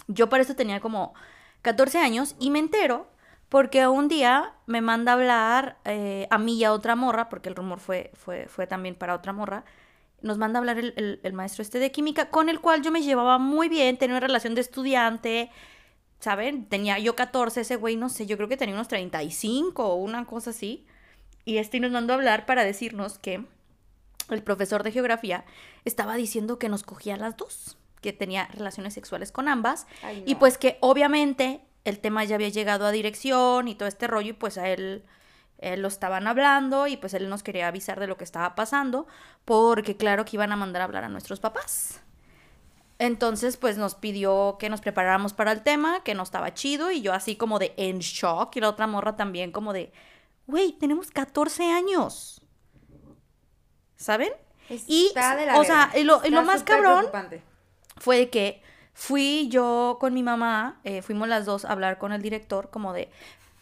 Yo 0.07 0.29
para 0.29 0.41
eso 0.41 0.55
tenía 0.55 0.79
como 0.79 1.13
14 1.61 1.99
años 1.99 2.35
y 2.39 2.49
me 2.49 2.57
entero 2.57 3.07
porque 3.51 3.85
un 3.85 4.07
día 4.07 4.53
me 4.65 4.79
manda 4.79 5.11
a 5.11 5.15
hablar 5.15 5.77
eh, 5.83 6.25
a 6.29 6.37
mí 6.37 6.55
y 6.55 6.63
a 6.63 6.71
otra 6.71 6.95
morra, 6.95 7.27
porque 7.27 7.49
el 7.49 7.55
rumor 7.55 7.81
fue, 7.81 8.09
fue, 8.13 8.47
fue 8.47 8.65
también 8.65 8.95
para 8.95 9.13
otra 9.13 9.33
morra. 9.33 9.65
Nos 10.21 10.37
manda 10.37 10.57
a 10.57 10.61
hablar 10.61 10.77
el, 10.79 10.93
el- 10.95 11.19
el 11.21 11.33
maestro 11.33 11.61
este 11.61 11.77
de 11.79 11.91
química, 11.91 12.29
con 12.29 12.47
el 12.47 12.61
cual 12.61 12.81
yo 12.81 12.91
me 12.93 13.01
llevaba 13.01 13.37
muy 13.39 13.67
bien, 13.67 13.97
tenía 13.97 14.13
una 14.15 14.25
relación 14.25 14.55
de 14.55 14.61
estudiante, 14.61 15.51
¿saben? 16.21 16.63
Tenía 16.69 16.97
yo 16.99 17.13
14, 17.17 17.59
ese 17.61 17.75
güey, 17.75 17.97
no 17.97 18.07
sé, 18.07 18.25
yo 18.25 18.37
creo 18.37 18.47
que 18.47 18.55
tenía 18.55 18.73
unos 18.75 18.87
35 18.87 19.83
o 19.85 19.95
una 19.95 20.23
cosa 20.25 20.51
así. 20.51 20.85
Y 21.43 21.57
este 21.57 21.81
nos 21.81 21.91
mandó 21.91 22.13
a 22.13 22.15
hablar 22.15 22.45
para 22.45 22.63
decirnos 22.63 23.19
que 23.19 23.43
el 24.29 24.43
profesor 24.43 24.83
de 24.83 24.93
geografía 24.93 25.43
estaba 25.83 26.15
diciendo 26.15 26.57
que 26.57 26.69
nos 26.69 26.83
cogía 26.83 27.15
a 27.15 27.17
las 27.17 27.35
dos, 27.35 27.77
que 27.99 28.13
tenía 28.13 28.47
relaciones 28.53 28.93
sexuales 28.93 29.33
con 29.33 29.49
ambas, 29.49 29.87
Ay, 30.03 30.23
y 30.25 30.35
pues 30.35 30.57
que 30.57 30.77
obviamente 30.79 31.59
el 31.85 31.99
tema 31.99 32.23
ya 32.23 32.35
había 32.35 32.49
llegado 32.49 32.85
a 32.85 32.91
dirección 32.91 33.67
y 33.67 33.75
todo 33.75 33.87
este 33.87 34.07
rollo, 34.07 34.29
y 34.29 34.33
pues 34.33 34.57
a 34.57 34.69
él, 34.69 35.03
él 35.57 35.81
lo 35.81 35.87
estaban 35.87 36.27
hablando, 36.27 36.87
y 36.87 36.97
pues 36.97 37.13
él 37.13 37.29
nos 37.29 37.43
quería 37.43 37.67
avisar 37.67 37.99
de 37.99 38.07
lo 38.07 38.17
que 38.17 38.23
estaba 38.23 38.55
pasando, 38.55 39.07
porque 39.45 39.97
claro 39.97 40.25
que 40.25 40.35
iban 40.35 40.51
a 40.51 40.55
mandar 40.55 40.81
a 40.81 40.85
hablar 40.85 41.03
a 41.03 41.09
nuestros 41.09 41.39
papás. 41.39 42.01
Entonces, 42.99 43.57
pues 43.57 43.77
nos 43.77 43.95
pidió 43.95 44.57
que 44.59 44.69
nos 44.69 44.81
preparáramos 44.81 45.33
para 45.33 45.51
el 45.51 45.63
tema, 45.63 46.03
que 46.03 46.13
no 46.13 46.21
estaba 46.21 46.53
chido, 46.53 46.91
y 46.91 47.01
yo 47.01 47.13
así 47.13 47.35
como 47.35 47.57
de 47.57 47.73
en 47.77 47.99
shock, 47.99 48.55
y 48.55 48.61
la 48.61 48.69
otra 48.69 48.85
morra 48.85 49.15
también 49.15 49.51
como 49.51 49.73
de, 49.73 49.91
güey, 50.45 50.73
tenemos 50.73 51.09
14 51.09 51.71
años. 51.71 52.41
¿Saben? 53.95 54.31
Y, 54.69 55.07
Está 55.07 55.35
de 55.35 55.47
la 55.47 55.59
o 55.59 55.63
sea, 55.63 55.91
y 55.95 56.03
lo, 56.03 56.21
y 56.25 56.31
más 56.31 56.63
cabrón 56.63 57.07
fue 57.97 58.17
de 58.17 58.29
que 58.29 58.61
fui 58.93 59.47
yo 59.49 59.97
con 59.99 60.13
mi 60.13 60.23
mamá, 60.23 60.79
eh, 60.83 61.01
fuimos 61.01 61.27
las 61.27 61.45
dos 61.45 61.65
a 61.65 61.71
hablar 61.71 61.97
con 61.97 62.11
el 62.11 62.21
director, 62.21 62.69
como 62.69 62.93
de, 62.93 63.09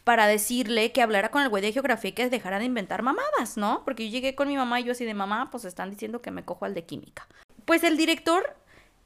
para 0.03 0.27
decirle 0.27 0.91
que 0.91 1.01
hablara 1.01 1.29
con 1.29 1.43
el 1.43 1.49
güey 1.49 1.61
de 1.61 1.71
geografía 1.71 2.09
y 2.09 2.13
que 2.13 2.29
dejara 2.29 2.59
de 2.59 2.65
inventar 2.65 3.03
mamadas, 3.03 3.57
¿no? 3.57 3.83
Porque 3.85 4.05
yo 4.07 4.11
llegué 4.11 4.33
con 4.33 4.47
mi 4.47 4.57
mamá 4.57 4.79
y 4.79 4.85
yo 4.85 4.93
así 4.93 5.05
de 5.05 5.13
mamá, 5.13 5.49
pues 5.51 5.65
están 5.65 5.91
diciendo 5.91 6.21
que 6.21 6.31
me 6.31 6.43
cojo 6.43 6.65
al 6.65 6.73
de 6.73 6.83
química. 6.83 7.27
Pues 7.65 7.83
el 7.83 7.95
director, 7.95 8.55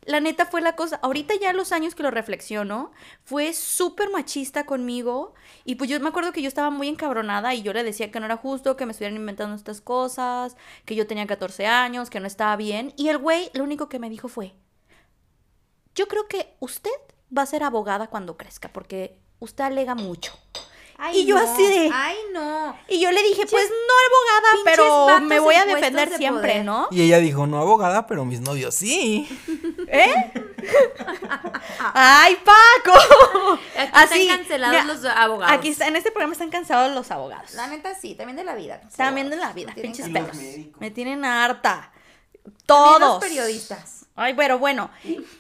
la 0.05 0.21
neta 0.21 0.45
fue 0.45 0.61
la 0.61 0.77
cosa, 0.77 0.99
ahorita 1.01 1.33
ya 1.41 1.51
los 1.51 1.71
años 1.71 1.93
que 1.93 2.03
lo 2.03 2.11
reflexiono, 2.11 2.91
fue 3.23 3.51
súper 3.51 4.11
machista 4.11 4.65
conmigo 4.65 5.33
y 5.65 5.75
pues 5.75 5.89
yo 5.89 5.99
me 5.99 6.07
acuerdo 6.07 6.31
que 6.31 6.41
yo 6.41 6.47
estaba 6.47 6.69
muy 6.69 6.87
encabronada 6.87 7.53
y 7.53 7.63
yo 7.63 7.73
le 7.73 7.83
decía 7.83 8.11
que 8.11 8.21
no 8.21 8.25
era 8.25 8.37
justo, 8.37 8.77
que 8.77 8.85
me 8.85 8.91
estuvieran 8.91 9.17
inventando 9.17 9.55
estas 9.55 9.81
cosas, 9.81 10.55
que 10.85 10.95
yo 10.95 11.05
tenía 11.05 11.27
14 11.27 11.67
años, 11.67 12.09
que 12.09 12.21
no 12.21 12.27
estaba 12.27 12.55
bien 12.55 12.93
y 12.95 13.09
el 13.09 13.17
güey 13.17 13.49
lo 13.53 13.65
único 13.65 13.89
que 13.89 13.99
me 13.99 14.09
dijo 14.09 14.29
fue, 14.29 14.53
yo 15.95 16.07
creo 16.07 16.27
que 16.27 16.55
usted 16.59 16.91
va 17.35 17.41
a 17.43 17.45
ser 17.45 17.63
abogada 17.63 18.07
cuando 18.07 18.37
crezca, 18.37 18.69
porque 18.69 19.17
usted 19.39 19.63
alega 19.63 19.95
mucho. 19.95 20.33
Ay, 20.97 21.21
Y 21.21 21.25
yo 21.25 21.35
no. 21.35 21.41
así 21.41 21.63
de- 21.65 21.89
Ay, 21.91 22.15
no. 22.33 22.77
Y 22.87 22.99
yo 22.99 23.11
le 23.11 23.21
dije, 23.23 23.45
pues 23.47 23.67
no 23.69 23.93
abogada, 24.07 24.63
pero 24.63 25.19
me 25.21 25.39
voy 25.39 25.55
a 25.55 25.65
defender 25.65 26.09
de 26.11 26.17
siempre, 26.17 26.51
poder. 26.51 26.65
¿no? 26.65 26.87
Y 26.91 27.01
ella 27.01 27.17
dijo, 27.17 27.47
no 27.47 27.59
abogada, 27.59 28.05
pero 28.07 28.25
mis 28.25 28.39
novios 28.41 28.75
sí. 28.75 29.27
¡Ay, 31.93 32.37
Paco! 32.45 32.97
Aquí 33.77 33.89
Así, 33.93 34.21
están 34.21 34.37
cancelados 34.37 34.81
mira, 34.83 34.93
los 34.93 35.05
abogados. 35.05 35.57
Aquí 35.57 35.69
está, 35.69 35.87
en 35.87 35.95
este 35.95 36.11
programa 36.11 36.33
están 36.33 36.49
cansados 36.49 36.93
los 36.93 37.11
abogados. 37.11 37.53
La 37.53 37.67
neta 37.67 37.93
sí, 37.95 38.15
también 38.15 38.35
de 38.37 38.43
la 38.43 38.55
vida. 38.55 38.81
También 38.95 39.29
de 39.29 39.35
la 39.37 39.51
vida, 39.53 39.73
pinches 39.73 40.09
pelos. 40.09 40.37
Me 40.79 40.91
tienen 40.91 41.25
harta. 41.25 41.91
También 42.43 42.57
Todos. 42.65 42.99
los 42.99 43.17
periodistas. 43.19 44.02
Ay, 44.15 44.33
pero 44.35 44.59
bueno. 44.59 44.89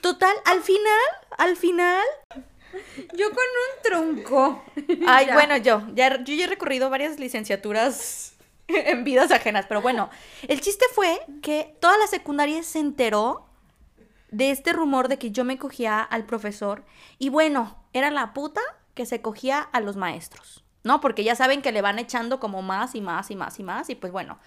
Total, 0.01 0.35
al 0.45 0.61
final, 0.61 0.99
al 1.37 1.55
final. 1.55 2.03
Yo 3.13 3.29
con 3.29 3.37
un 3.37 3.83
tronco. 4.23 4.63
Ay, 5.07 5.27
Ya. 5.27 5.33
bueno, 5.35 5.57
yo, 5.57 5.83
ya, 5.93 6.23
yo 6.23 6.33
ya 6.33 6.45
he 6.45 6.47
recorrido 6.47 6.89
varias 6.89 7.19
licenciaturas 7.19 8.33
en 8.67 9.03
vidas 9.03 9.31
ajenas, 9.31 9.65
pero 9.67 9.81
bueno, 9.81 10.09
el 10.47 10.59
chiste 10.61 10.85
fue 10.95 11.19
que 11.41 11.75
toda 11.79 11.97
la 11.97 12.07
secundaria 12.07 12.63
se 12.63 12.79
enteró 12.79 13.45
de 14.31 14.49
este 14.49 14.73
rumor 14.73 15.07
de 15.07 15.19
que 15.19 15.29
yo 15.29 15.43
me 15.43 15.59
cogía 15.59 16.01
al 16.01 16.25
profesor 16.25 16.83
y 17.19 17.29
bueno, 17.29 17.77
era 17.93 18.09
la 18.09 18.33
puta 18.33 18.61
que 18.95 19.05
se 19.05 19.21
cogía 19.21 19.59
a 19.59 19.79
los 19.79 19.95
maestros, 19.95 20.63
¿no? 20.83 21.01
Porque 21.01 21.23
ya 21.23 21.35
saben 21.35 21.61
que 21.61 21.71
le 21.71 21.83
van 21.83 21.99
echando 21.99 22.39
como 22.39 22.63
más 22.63 22.95
y 22.95 23.01
más 23.01 23.29
y 23.29 23.35
más 23.35 23.59
y 23.59 23.63
más 23.63 23.89
y 23.91 23.95
pues 23.95 24.11
bueno. 24.11 24.39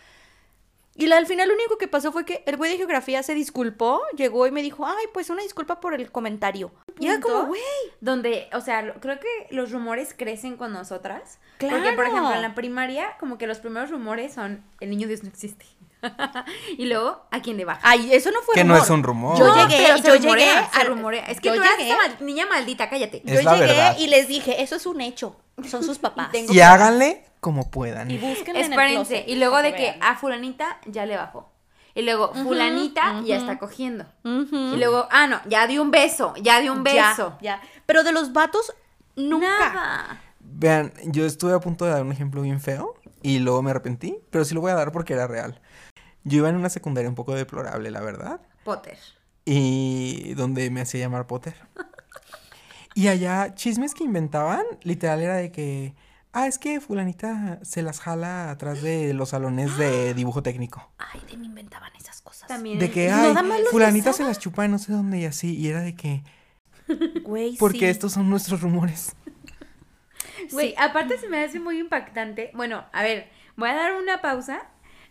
Y 0.98 1.06
la- 1.06 1.18
al 1.18 1.26
final 1.26 1.48
lo 1.48 1.54
único 1.54 1.76
que 1.78 1.88
pasó 1.88 2.10
fue 2.12 2.24
que 2.24 2.42
el 2.46 2.56
güey 2.56 2.70
de 2.70 2.76
geografía 2.78 3.22
se 3.22 3.34
disculpó, 3.34 4.00
llegó 4.16 4.46
y 4.46 4.50
me 4.50 4.62
dijo, 4.62 4.86
ay, 4.86 5.04
pues 5.12 5.28
una 5.30 5.42
disculpa 5.42 5.78
por 5.80 5.94
el 5.94 6.10
comentario. 6.10 6.72
Y 6.98 7.06
era 7.08 7.20
como, 7.20 7.46
güey, 7.46 7.60
Donde, 8.00 8.48
o 8.54 8.60
sea, 8.60 8.82
lo- 8.82 8.94
creo 9.00 9.18
que 9.20 9.46
los 9.54 9.70
rumores 9.72 10.14
crecen 10.16 10.56
con 10.56 10.72
nosotras. 10.72 11.38
Porque, 11.58 11.74
por 11.74 11.80
Claro. 11.80 12.02
ejemplo, 12.04 12.34
en 12.34 12.42
la 12.42 12.54
primaria, 12.54 13.16
como 13.20 13.36
que 13.38 13.46
los 13.46 13.58
primeros 13.58 13.90
rumores 13.90 14.32
son, 14.34 14.64
el 14.80 14.90
niño 14.90 15.06
Dios 15.08 15.22
no 15.22 15.28
existe. 15.28 15.66
y 16.78 16.86
luego, 16.86 17.22
¿a 17.30 17.40
quién 17.42 17.56
le 17.56 17.64
baja? 17.64 17.80
ay, 17.82 18.12
eso 18.12 18.30
no 18.30 18.40
fue 18.42 18.54
Que 18.54 18.64
no 18.64 18.76
es 18.76 18.88
un 18.90 19.02
rumor. 19.02 19.38
Yo 19.38 19.46
No, 19.46 19.68
llegué, 19.68 19.86
yo 20.02 20.14
llegué, 20.16 20.50
a- 20.50 20.84
rumorea. 20.84 21.24
Es 21.26 21.40
que 21.40 21.48
yo 21.48 21.54
tú 21.56 21.62
eras 21.62 21.76
llegué, 21.78 21.90
esta 21.90 22.02
mal- 22.08 22.16
niña 22.24 22.46
maldita, 22.46 22.88
cállate. 22.88 23.22
Es 23.24 23.32
yo 23.34 23.42
la 23.42 23.54
llegué 23.54 23.66
verdad. 23.66 23.96
y 23.98 24.06
les 24.06 24.28
dije, 24.28 24.62
eso 24.62 24.76
es 24.76 24.86
un 24.86 25.00
hecho, 25.00 25.36
son 25.68 25.82
sus 25.82 25.98
papás. 25.98 26.30
tengo- 26.32 26.52
Y 26.52 26.60
háganle 26.60 27.24
como 27.40 27.70
puedan. 27.70 28.10
Y 28.10 28.18
búsquenle 28.18 28.60
en 28.60 28.66
el 28.66 28.72
Espérense. 28.72 29.24
Y 29.26 29.36
luego 29.36 29.62
de 29.62 29.74
que 29.74 29.96
a 30.00 30.16
fulanita 30.16 30.78
ya 30.86 31.06
le 31.06 31.16
bajó. 31.16 31.50
Y 31.94 32.02
luego, 32.02 32.34
fulanita 32.34 33.22
ya 33.24 33.36
está 33.36 33.58
cogiendo. 33.58 34.04
Y 34.22 34.76
luego, 34.76 35.08
ah, 35.10 35.26
no, 35.26 35.40
ya 35.48 35.66
dio 35.66 35.80
un 35.80 35.90
beso, 35.90 36.34
ya 36.42 36.60
dio 36.60 36.72
un 36.72 36.84
Ya, 36.84 37.10
beso. 37.10 37.38
Ya, 37.40 37.60
Pero 37.86 38.02
de 38.04 38.12
los 38.12 38.32
vatos, 38.34 38.74
nunca. 39.16 39.46
Nada. 39.72 40.22
Vean, 40.40 40.92
yo 41.06 41.24
estuve 41.24 41.54
a 41.54 41.60
punto 41.60 41.86
de 41.86 41.92
dar 41.92 42.02
un 42.02 42.12
ejemplo 42.12 42.42
bien 42.42 42.60
feo 42.60 42.94
y 43.22 43.38
luego 43.38 43.62
me 43.62 43.70
arrepentí, 43.70 44.18
pero 44.30 44.44
sí 44.44 44.54
lo 44.54 44.60
voy 44.60 44.72
a 44.72 44.74
dar 44.74 44.92
porque 44.92 45.14
era 45.14 45.26
real. 45.26 45.60
Yo 46.24 46.38
iba 46.38 46.48
en 46.48 46.56
una 46.56 46.68
secundaria 46.68 47.08
un 47.08 47.14
poco 47.14 47.34
deplorable, 47.34 47.90
la 47.90 48.00
verdad, 48.00 48.40
Potter. 48.64 48.98
y 49.44 50.34
donde 50.34 50.70
me 50.70 50.82
hacía 50.82 51.00
llamar 51.00 51.26
Potter. 51.26 51.54
Y 52.94 53.08
allá, 53.08 53.54
chismes 53.54 53.92
que 53.92 54.04
inventaban, 54.04 54.64
literal 54.82 55.20
era 55.20 55.36
de 55.36 55.52
que, 55.52 55.94
ah, 56.38 56.46
es 56.46 56.58
que 56.58 56.80
fulanita 56.80 57.58
se 57.62 57.82
las 57.82 58.00
jala 58.00 58.50
atrás 58.50 58.82
de 58.82 59.14
los 59.14 59.30
salones 59.30 59.76
de 59.78 60.12
dibujo 60.14 60.42
técnico. 60.42 60.90
Ay, 60.98 61.20
de 61.30 61.36
mí 61.36 61.46
inventaban 61.46 61.94
esas 61.96 62.20
cosas. 62.20 62.48
También. 62.48 62.78
De 62.78 62.90
que, 62.90 63.10
ay, 63.10 63.34
fulanita 63.70 64.12
se 64.12 64.24
las 64.24 64.38
chupa 64.38 64.64
en 64.64 64.72
no 64.72 64.78
sé 64.78 64.92
dónde 64.92 65.18
y 65.18 65.24
así, 65.24 65.56
y 65.56 65.68
era 65.68 65.80
de 65.80 65.94
que, 65.94 66.22
Güey, 67.22 67.56
porque 67.58 67.78
sí. 67.80 67.84
estos 67.86 68.12
son 68.12 68.28
nuestros 68.30 68.60
rumores. 68.60 69.14
Güey, 70.52 70.68
Sí. 70.70 70.74
aparte 70.78 71.18
se 71.18 71.28
me 71.28 71.42
hace 71.42 71.58
muy 71.58 71.78
impactante. 71.80 72.50
Bueno, 72.54 72.84
a 72.92 73.02
ver, 73.02 73.28
voy 73.56 73.70
a 73.70 73.74
dar 73.74 73.94
una 73.94 74.20
pausa. 74.20 74.62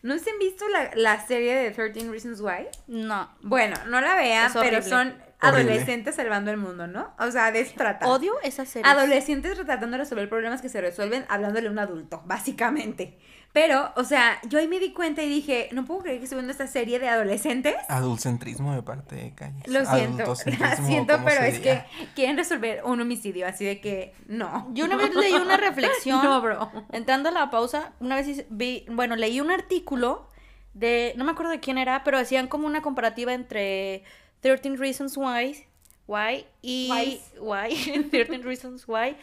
¿No 0.04 0.20
se 0.20 0.30
han 0.30 0.38
visto 0.38 0.66
la, 0.70 0.92
la 0.96 1.26
serie 1.26 1.56
de 1.56 1.72
13 1.72 2.10
Reasons 2.12 2.40
Why? 2.40 2.68
No. 2.88 3.28
Bueno, 3.42 3.76
no 3.88 4.00
la 4.02 4.16
vean, 4.16 4.52
pero 4.54 4.84
son 4.84 5.16
Horrible. 5.50 5.72
adolescentes 5.74 6.16
salvando 6.16 6.52
el 6.52 6.58
mundo, 6.58 6.88
¿no? 6.88 7.14
O 7.20 7.32
sea, 7.32 7.52
de 7.52 7.62
eso 7.62 7.74
trata. 7.76 8.08
Odio 8.08 8.34
esa 8.44 8.66
serie. 8.66 8.90
Adolescentes 8.90 9.56
tratando 9.56 9.98
de 9.98 9.98
resolver 10.04 10.28
problemas 10.30 10.62
que 10.62 10.70
se 10.70 10.82
resuelven 10.82 11.26
hablándole 11.30 11.68
a 11.68 11.72
un 11.72 11.80
adulto, 11.80 12.22
básicamente. 12.26 13.18
Pero, 13.56 13.94
o 13.96 14.04
sea, 14.04 14.38
yo 14.50 14.60
ahí 14.60 14.68
me 14.68 14.82
di 14.82 14.92
cuenta 14.92 15.24
y 15.24 15.30
dije, 15.30 15.70
no 15.72 15.86
puedo 15.86 16.02
creer 16.02 16.18
que 16.18 16.26
estoy 16.26 16.36
viendo 16.40 16.52
esta 16.52 16.68
serie 16.68 17.00
de 17.00 17.08
adolescentes. 17.08 17.74
Adultcentrismo 17.88 18.76
de 18.76 18.84
parte 18.84 19.16
de 19.16 19.34
Calles. 19.34 19.66
Lo 19.68 19.86
siento, 19.86 20.26
lo 20.26 20.36
siento, 20.86 21.22
pero 21.24 21.42
es 21.46 21.60
que 21.60 21.82
quieren 22.16 22.36
resolver 22.36 22.82
un 22.84 23.00
homicidio, 23.00 23.48
así 23.48 23.64
de 23.64 23.80
que 23.80 24.14
no. 24.28 24.68
Yo 24.74 24.84
una 24.84 24.98
vez 24.98 25.16
leí 25.16 25.34
una 25.34 25.56
reflexión. 25.70 26.22
No, 26.22 26.42
bro. 26.42 26.70
Entrando 26.92 27.30
a 27.30 27.32
la 27.32 27.50
pausa, 27.50 27.94
una 28.02 28.18
vez 28.18 28.44
vi, 28.50 28.86
bueno, 28.90 29.16
leí 29.16 29.40
un 29.40 29.52
artículo 29.52 30.30
de, 30.74 31.14
no 31.16 31.24
me 31.24 31.32
acuerdo 31.32 31.54
de 31.54 31.62
quién 31.62 31.78
era, 31.78 32.04
pero 32.04 32.18
hacían 32.18 32.48
como 32.48 32.68
una 32.68 32.82
comparativa 32.82 33.34
entre 33.34 34.04
13 34.46 34.76
Reasons 34.78 35.18
Why, 35.18 35.66
why 36.06 36.46
y 36.62 37.20
why, 37.40 38.08
13 38.12 38.38
Reasons 38.44 38.88
Why 38.88 39.16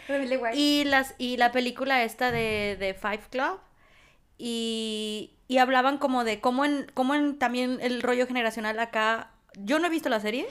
y 0.54 0.82
las 0.84 1.14
y 1.16 1.36
la 1.36 1.52
película 1.52 2.02
esta 2.02 2.32
de, 2.32 2.76
de 2.76 2.92
Five 2.94 3.20
Club 3.30 3.60
y, 4.36 5.30
y 5.46 5.58
hablaban 5.58 5.98
como 5.98 6.24
de 6.24 6.40
cómo 6.40 6.64
en, 6.64 6.90
cómo 6.94 7.14
en 7.14 7.38
también 7.38 7.78
el 7.80 8.02
rollo 8.02 8.26
generacional 8.26 8.78
acá, 8.80 9.30
yo 9.58 9.78
no 9.78 9.86
he 9.86 9.90
visto 9.90 10.08
la 10.08 10.18
serie, 10.18 10.46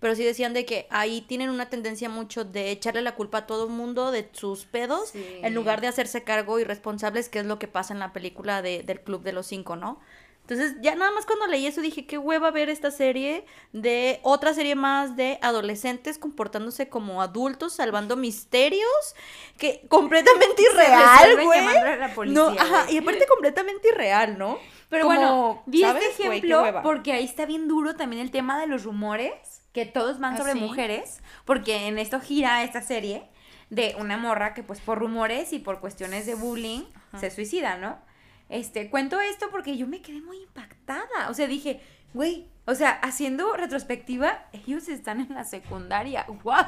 pero 0.00 0.14
sí 0.14 0.22
decían 0.22 0.52
de 0.52 0.66
que 0.66 0.86
ahí 0.90 1.22
tienen 1.22 1.48
una 1.48 1.70
tendencia 1.70 2.10
mucho 2.10 2.44
de 2.44 2.70
echarle 2.70 3.00
la 3.00 3.14
culpa 3.14 3.38
a 3.38 3.46
todo 3.46 3.64
el 3.64 3.70
mundo 3.70 4.10
de 4.10 4.28
sus 4.32 4.66
pedos, 4.66 5.10
Sí. 5.10 5.24
en 5.42 5.54
lugar 5.54 5.80
de 5.80 5.86
hacerse 5.86 6.24
cargo 6.24 6.58
y 6.60 6.64
responsables, 6.64 7.30
que 7.30 7.38
es 7.38 7.46
lo 7.46 7.58
que 7.58 7.68
pasa 7.68 7.94
en 7.94 8.00
la 8.00 8.12
película 8.12 8.60
de, 8.60 8.82
del 8.82 9.00
Club 9.00 9.22
de 9.22 9.32
los 9.32 9.46
Cinco, 9.46 9.76
¿no? 9.76 9.98
Entonces, 10.50 10.78
ya 10.80 10.96
nada 10.96 11.12
más 11.12 11.26
cuando 11.26 11.46
leí 11.46 11.64
eso 11.66 11.80
dije, 11.80 12.06
qué 12.06 12.18
hueva 12.18 12.50
ver 12.50 12.68
esta 12.70 12.90
serie 12.90 13.44
de 13.72 14.18
otra 14.24 14.52
serie 14.52 14.74
más 14.74 15.14
de 15.14 15.38
adolescentes 15.42 16.18
comportándose 16.18 16.88
como 16.88 17.22
adultos, 17.22 17.74
salvando 17.74 18.16
misterios, 18.16 19.14
que 19.58 19.86
completamente 19.88 20.62
irreal, 20.62 21.44
güey. 21.44 21.60
No, 22.30 22.48
ajá, 22.48 22.90
y 22.90 22.98
aparte 22.98 23.26
completamente 23.28 23.90
irreal, 23.90 24.38
¿no? 24.38 24.58
Pero 24.88 25.04
Como, 25.04 25.16
bueno, 25.16 25.62
vi 25.66 25.82
¿sabes, 25.82 26.02
este 26.02 26.26
ejemplo 26.26 26.64
porque 26.82 27.12
ahí 27.12 27.24
está 27.24 27.46
bien 27.46 27.68
duro 27.68 27.94
también 27.94 28.20
el 28.20 28.32
tema 28.32 28.58
de 28.58 28.66
los 28.66 28.82
rumores, 28.82 29.62
que 29.72 29.86
todos 29.86 30.18
van 30.18 30.34
¿Ah, 30.34 30.38
sobre 30.38 30.54
sí? 30.54 30.58
mujeres, 30.58 31.20
porque 31.44 31.86
en 31.86 32.00
esto 32.00 32.18
gira 32.20 32.64
esta 32.64 32.82
serie 32.82 33.28
de 33.68 33.94
una 34.00 34.16
morra 34.16 34.52
que 34.52 34.64
pues 34.64 34.80
por 34.80 34.98
rumores 34.98 35.52
y 35.52 35.60
por 35.60 35.78
cuestiones 35.78 36.26
de 36.26 36.34
bullying 36.34 36.82
se 37.20 37.30
suicida, 37.30 37.76
¿no? 37.76 38.09
Este, 38.50 38.90
cuento 38.90 39.20
esto 39.20 39.46
porque 39.50 39.76
yo 39.76 39.86
me 39.86 40.02
quedé 40.02 40.20
muy 40.20 40.42
impactada, 40.42 41.30
o 41.30 41.34
sea, 41.34 41.46
dije, 41.46 41.80
güey, 42.12 42.48
o 42.66 42.74
sea, 42.74 42.90
haciendo 43.02 43.52
retrospectiva, 43.54 44.44
ellos 44.52 44.88
están 44.88 45.20
en 45.20 45.34
la 45.34 45.44
secundaria, 45.44 46.24
what? 46.44 46.66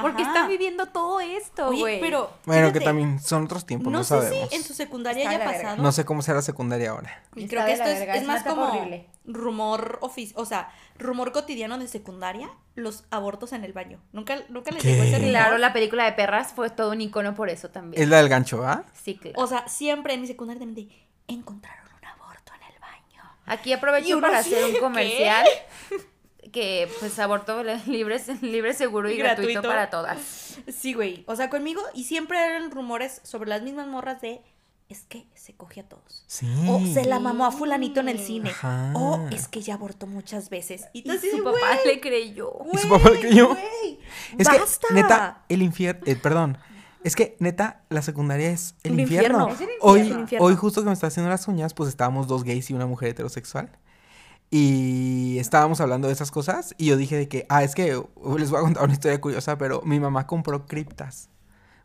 Porque 0.00 0.22
están 0.22 0.48
viviendo 0.48 0.86
todo 0.86 1.18
esto, 1.20 1.68
Oye, 1.68 1.78
güey. 1.80 2.00
pero 2.00 2.30
Bueno, 2.46 2.72
que 2.72 2.80
también 2.80 3.18
son 3.18 3.44
otros 3.44 3.64
tiempos, 3.66 3.90
no, 3.92 3.98
no 3.98 4.04
sé 4.04 4.14
sabemos. 4.14 4.48
si 4.48 4.56
en 4.56 4.62
su 4.62 4.74
secundaria 4.74 5.22
Está 5.22 5.30
haya 5.30 5.38
verga. 5.38 5.52
pasado. 5.62 5.82
No 5.82 5.92
sé 5.92 6.04
cómo 6.04 6.22
será 6.22 6.36
la 6.36 6.42
secundaria 6.42 6.90
ahora. 6.90 7.22
Y 7.34 7.48
creo 7.48 7.64
que 7.64 7.72
esto 7.72 7.88
es, 7.88 8.26
más 8.26 8.42
como 8.44 8.64
horrible. 8.66 9.08
rumor 9.24 9.98
ofici 10.02 10.34
o 10.36 10.44
sea, 10.44 10.70
rumor 10.98 11.32
cotidiano 11.32 11.78
de 11.78 11.88
secundaria, 11.88 12.50
los 12.74 13.04
abortos 13.10 13.52
en 13.52 13.64
el 13.64 13.72
baño. 13.72 14.00
Nunca, 14.12 14.36
nunca 14.50 14.70
les 14.70 14.82
¿Qué? 14.82 14.90
llegó 14.92 15.02
ese 15.04 15.16
rumor. 15.16 15.30
Claro, 15.30 15.58
la 15.58 15.72
película 15.72 16.04
de 16.04 16.12
perras 16.12 16.52
fue 16.52 16.70
todo 16.70 16.92
un 16.92 17.00
icono 17.00 17.34
por 17.34 17.48
eso 17.50 17.70
también. 17.70 18.00
Es 18.02 18.08
la 18.08 18.18
del 18.18 18.28
gancho, 18.28 18.64
¿ah? 18.64 18.84
Sí, 18.92 19.16
claro. 19.16 19.40
O 19.40 19.46
sea, 19.46 19.66
siempre 19.68 20.14
en 20.14 20.20
mi 20.20 20.26
secundaria 20.26 20.60
también 20.60 20.88
de, 20.88 20.94
encontraron 21.34 21.86
un 21.98 22.04
aborto 22.04 22.52
en 22.54 22.72
el 22.74 22.80
baño. 22.80 23.22
Aquí 23.46 23.72
aprovecho 23.72 24.20
para 24.20 24.38
así 24.38 24.54
hacer 24.54 24.64
un 24.66 24.72
¿qué? 24.72 24.78
comercial. 24.80 25.46
Que 26.52 26.90
pues 26.98 27.16
aborto 27.20 27.62
libre, 27.86 28.20
libre 28.40 28.74
seguro 28.74 29.08
y, 29.08 29.14
Y 29.14 29.18
gratuito. 29.18 29.52
gratuito. 29.62 29.68
para 29.68 29.88
todas. 29.90 30.58
Sí, 30.66 30.94
güey. 30.94 31.22
O 31.28 31.36
sea, 31.36 31.48
conmigo, 31.48 31.80
y 31.94 32.04
siempre 32.04 32.44
eran 32.44 32.72
rumores 32.72 33.20
sobre 33.22 33.48
las 33.50 33.62
mismas 33.62 33.86
morras 33.86 34.20
de, 34.20 34.40
es 34.88 35.02
que 35.02 35.28
se 35.34 35.54
coge 35.54 35.80
a 35.80 35.88
todos. 35.88 36.24
Sí. 36.26 36.48
O 36.66 36.80
se 36.92 37.04
la 37.04 37.20
mamó 37.20 37.44
a 37.46 37.52
fulanito 37.52 38.00
en 38.00 38.08
el 38.08 38.18
cine. 38.18 38.50
Ajá. 38.50 38.92
O 38.96 39.28
es 39.30 39.46
que 39.46 39.60
ya 39.60 39.74
abortó 39.74 40.08
muchas 40.08 40.50
veces. 40.50 40.86
Y, 40.92 41.08
así 41.08 41.30
su 41.30 41.44
papá 41.44 41.58
"Güey, 41.60 41.94
le 41.94 42.00
creyó. 42.00 42.52
¿Y 42.72 42.78
su 42.78 42.88
papá 42.88 43.10
le 43.10 43.20
creyó? 43.20 43.56
Es 44.36 44.48
¡Basta! 44.48 44.88
que, 44.88 44.94
neta, 44.94 45.44
el 45.48 45.62
infierno. 45.62 46.02
perdón. 46.20 46.58
Es 47.04 47.16
que, 47.16 47.36
neta, 47.40 47.82
la 47.88 48.02
secundaria 48.02 48.50
es 48.50 48.74
el 48.82 49.00
infierno. 49.00 49.48
infierno. 49.48 49.54
Es 49.54 49.60
el 49.60 49.68
Hoy, 49.80 49.98
infierno. 50.00 50.22
infierno. 50.22 50.46
hoy, 50.46 50.54
justo 50.56 50.82
que 50.82 50.86
me 50.88 50.92
está 50.92 51.06
haciendo 51.06 51.30
las 51.30 51.48
uñas, 51.48 51.72
pues 51.74 51.88
estábamos 51.88 52.26
dos 52.26 52.44
gays 52.44 52.68
y 52.70 52.74
una 52.74 52.86
mujer 52.86 53.08
heterosexual. 53.10 53.70
Y 54.50 55.38
estábamos 55.38 55.80
hablando 55.80 56.08
de 56.08 56.14
esas 56.14 56.30
cosas. 56.30 56.74
Y 56.76 56.86
yo 56.86 56.96
dije 56.96 57.16
de 57.16 57.28
que, 57.28 57.46
ah, 57.48 57.62
es 57.62 57.74
que 57.74 57.84
les 58.38 58.50
voy 58.50 58.58
a 58.58 58.62
contar 58.62 58.84
una 58.84 58.92
historia 58.92 59.20
curiosa, 59.20 59.56
pero 59.58 59.80
mi 59.84 60.00
mamá 60.00 60.26
compró 60.26 60.66
criptas 60.66 61.28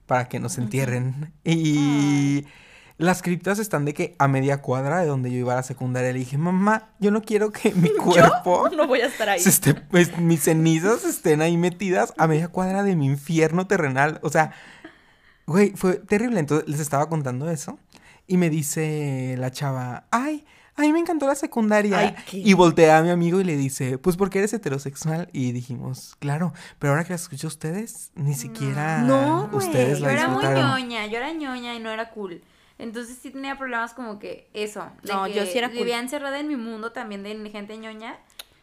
para 0.07 0.27
que 0.27 0.39
nos 0.39 0.57
entierren. 0.57 1.31
Y 1.43 2.45
las 2.97 3.21
criptas 3.21 3.59
están 3.59 3.85
de 3.85 3.93
que 3.93 4.15
a 4.17 4.27
media 4.27 4.61
cuadra 4.61 4.99
de 5.01 5.05
donde 5.07 5.31
yo 5.31 5.37
iba 5.37 5.53
a 5.53 5.57
la 5.57 5.63
secundaria. 5.63 6.11
Le 6.11 6.19
dije, 6.19 6.37
mamá, 6.39 6.89
yo 6.99 7.11
no 7.11 7.21
quiero 7.21 7.51
que 7.51 7.71
mi 7.75 7.89
cuerpo 8.03 8.67
No 8.75 8.87
voy 8.87 9.01
a 9.01 9.07
estar 9.07 9.29
ahí. 9.29 9.39
se 9.39 9.49
esté- 9.49 9.75
pues, 9.75 10.17
mis 10.17 10.41
cenizas 10.43 11.05
estén 11.05 11.41
ahí 11.41 11.57
metidas 11.57 12.13
a 12.17 12.27
media 12.27 12.47
cuadra 12.47 12.81
de 12.83 12.95
mi 12.95 13.05
infierno 13.05 13.67
terrenal. 13.67 14.19
O 14.23 14.29
sea, 14.29 14.53
güey, 15.45 15.71
fue 15.75 15.95
terrible. 15.95 16.39
Entonces 16.39 16.67
les 16.67 16.79
estaba 16.79 17.07
contando 17.09 17.49
eso 17.49 17.79
y 18.27 18.37
me 18.37 18.49
dice 18.49 19.35
la 19.37 19.51
chava, 19.51 20.05
ay, 20.11 20.45
a 20.77 20.81
mí 20.81 20.91
me 20.91 20.99
encantó 20.99 21.25
la 21.27 21.35
secundaria. 21.35 21.97
Ay, 21.97 22.15
Y 22.33 22.53
voltea 22.53 22.97
a 22.97 23.01
mi 23.01 23.09
amigo 23.09 23.39
y 23.39 23.45
le 23.45 23.55
dice, 23.55 23.97
pues 23.97 24.17
porque 24.17 24.39
eres 24.39 24.51
heterosexual. 24.53 25.29
Y 25.31 25.53
dijimos, 25.53 26.15
claro, 26.19 26.53
pero 26.79 26.91
ahora 26.93 27.03
que 27.05 27.11
la 27.11 27.15
escucho 27.15 27.47
a 27.47 27.49
ustedes, 27.49 28.11
ni 28.15 28.33
siquiera 28.33 29.01
No, 29.01 29.49
ustedes 29.53 29.99
Yo 29.99 30.05
la 30.07 30.11
era 30.13 30.27
muy 30.27 30.41
disfrutaron. 30.41 30.71
ñoña, 30.81 31.05
yo 31.07 31.17
era 31.17 31.31
ñoña 31.31 31.75
y 31.75 31.79
no 31.79 31.91
era 31.91 32.09
cool. 32.09 32.41
Entonces 32.77 33.17
sí 33.21 33.29
tenía 33.31 33.57
problemas 33.57 33.93
como 33.93 34.19
que 34.19 34.49
eso. 34.53 34.85
de 35.03 35.13
No, 35.13 35.23
que 35.25 35.33
yo 35.33 35.45
sí 35.45 35.57
era 35.57 35.69
cool. 35.69 35.77
Vivía 35.77 35.99
encerrada 35.99 36.39
en 36.41 36.49
mi 36.49 36.57
mundo 36.57 36.91
también 36.91 37.23
de 37.23 37.49
gente 37.49 37.77
ñoña. 37.77 38.17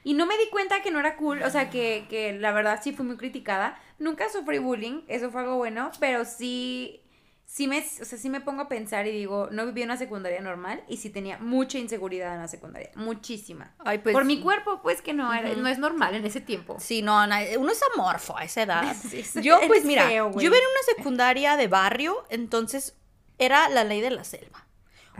Y 0.04 0.14
no 0.14 0.26
me 0.26 0.36
di 0.36 0.48
cuenta 0.50 0.82
que 0.82 0.90
no 0.90 0.98
era 0.98 1.16
cool, 1.16 1.42
o 1.42 1.50
sea, 1.50 1.70
que, 1.70 2.06
que 2.08 2.32
la 2.32 2.52
verdad 2.52 2.80
sí 2.82 2.92
fui 2.92 3.06
muy 3.06 3.16
criticada. 3.16 3.78
Nunca 3.98 4.28
sufrí 4.28 4.58
bullying, 4.58 5.02
eso 5.06 5.30
fue 5.30 5.42
algo 5.42 5.56
bueno, 5.56 5.92
pero 6.00 6.24
sí, 6.24 7.02
sí 7.44 7.68
me, 7.68 7.78
o 7.78 8.04
sea, 8.04 8.18
sí 8.18 8.30
me 8.30 8.40
pongo 8.40 8.62
a 8.62 8.68
pensar 8.68 9.06
y 9.06 9.12
digo, 9.12 9.48
no 9.52 9.66
viví 9.66 9.82
una 9.82 9.96
secundaria 9.96 10.40
normal 10.40 10.82
y 10.88 10.96
sí 10.96 11.10
tenía 11.10 11.38
mucha 11.38 11.78
inseguridad 11.78 12.34
en 12.34 12.40
la 12.40 12.48
secundaria, 12.48 12.90
muchísima. 12.94 13.74
Ay, 13.78 13.98
pues, 13.98 14.14
Por 14.14 14.24
mi 14.24 14.40
cuerpo, 14.40 14.80
pues 14.82 15.02
que 15.02 15.12
no, 15.12 15.32
era, 15.32 15.54
no 15.54 15.68
es 15.68 15.78
normal 15.78 16.14
en 16.14 16.24
ese 16.24 16.40
tiempo. 16.40 16.78
Sí, 16.80 17.02
no, 17.02 17.22
uno 17.22 17.70
es 17.70 17.80
amorfo 17.94 18.36
a 18.36 18.44
esa 18.44 18.62
edad. 18.62 18.96
Sí, 19.02 19.22
Yo, 19.42 19.60
pues 19.66 19.84
mira, 19.84 20.08
feo, 20.08 20.30
yo 20.32 20.40
iba 20.40 20.56
en 20.56 20.62
una 20.62 20.96
secundaria 20.96 21.56
de 21.56 21.68
barrio, 21.68 22.24
entonces 22.30 22.96
era 23.38 23.68
la 23.68 23.84
ley 23.84 24.00
de 24.00 24.10
la 24.10 24.24
selva. 24.24 24.66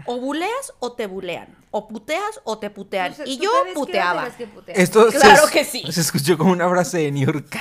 O 0.07 0.19
buleas 0.19 0.73
o 0.81 0.93
te 0.93 1.07
bulean. 1.07 1.57
O 1.71 1.87
puteas 1.89 2.41
o 2.45 2.59
te 2.59 2.71
putean. 2.71 3.15
Y 3.27 3.37
¿tú 3.39 3.45
yo 3.45 3.51
puteaba. 3.75 4.25
las 4.25 4.35
que 4.37 4.47
putean? 4.47 4.81
Esto 4.81 5.09
Claro 5.09 5.47
se, 5.47 5.53
que 5.53 5.65
sí. 5.65 5.85
se 5.91 6.01
escuchó 6.01 6.37
como 6.39 6.53
una 6.53 6.69
frase 6.69 6.99
de 6.99 7.13
New 7.13 7.27
York. 7.27 7.57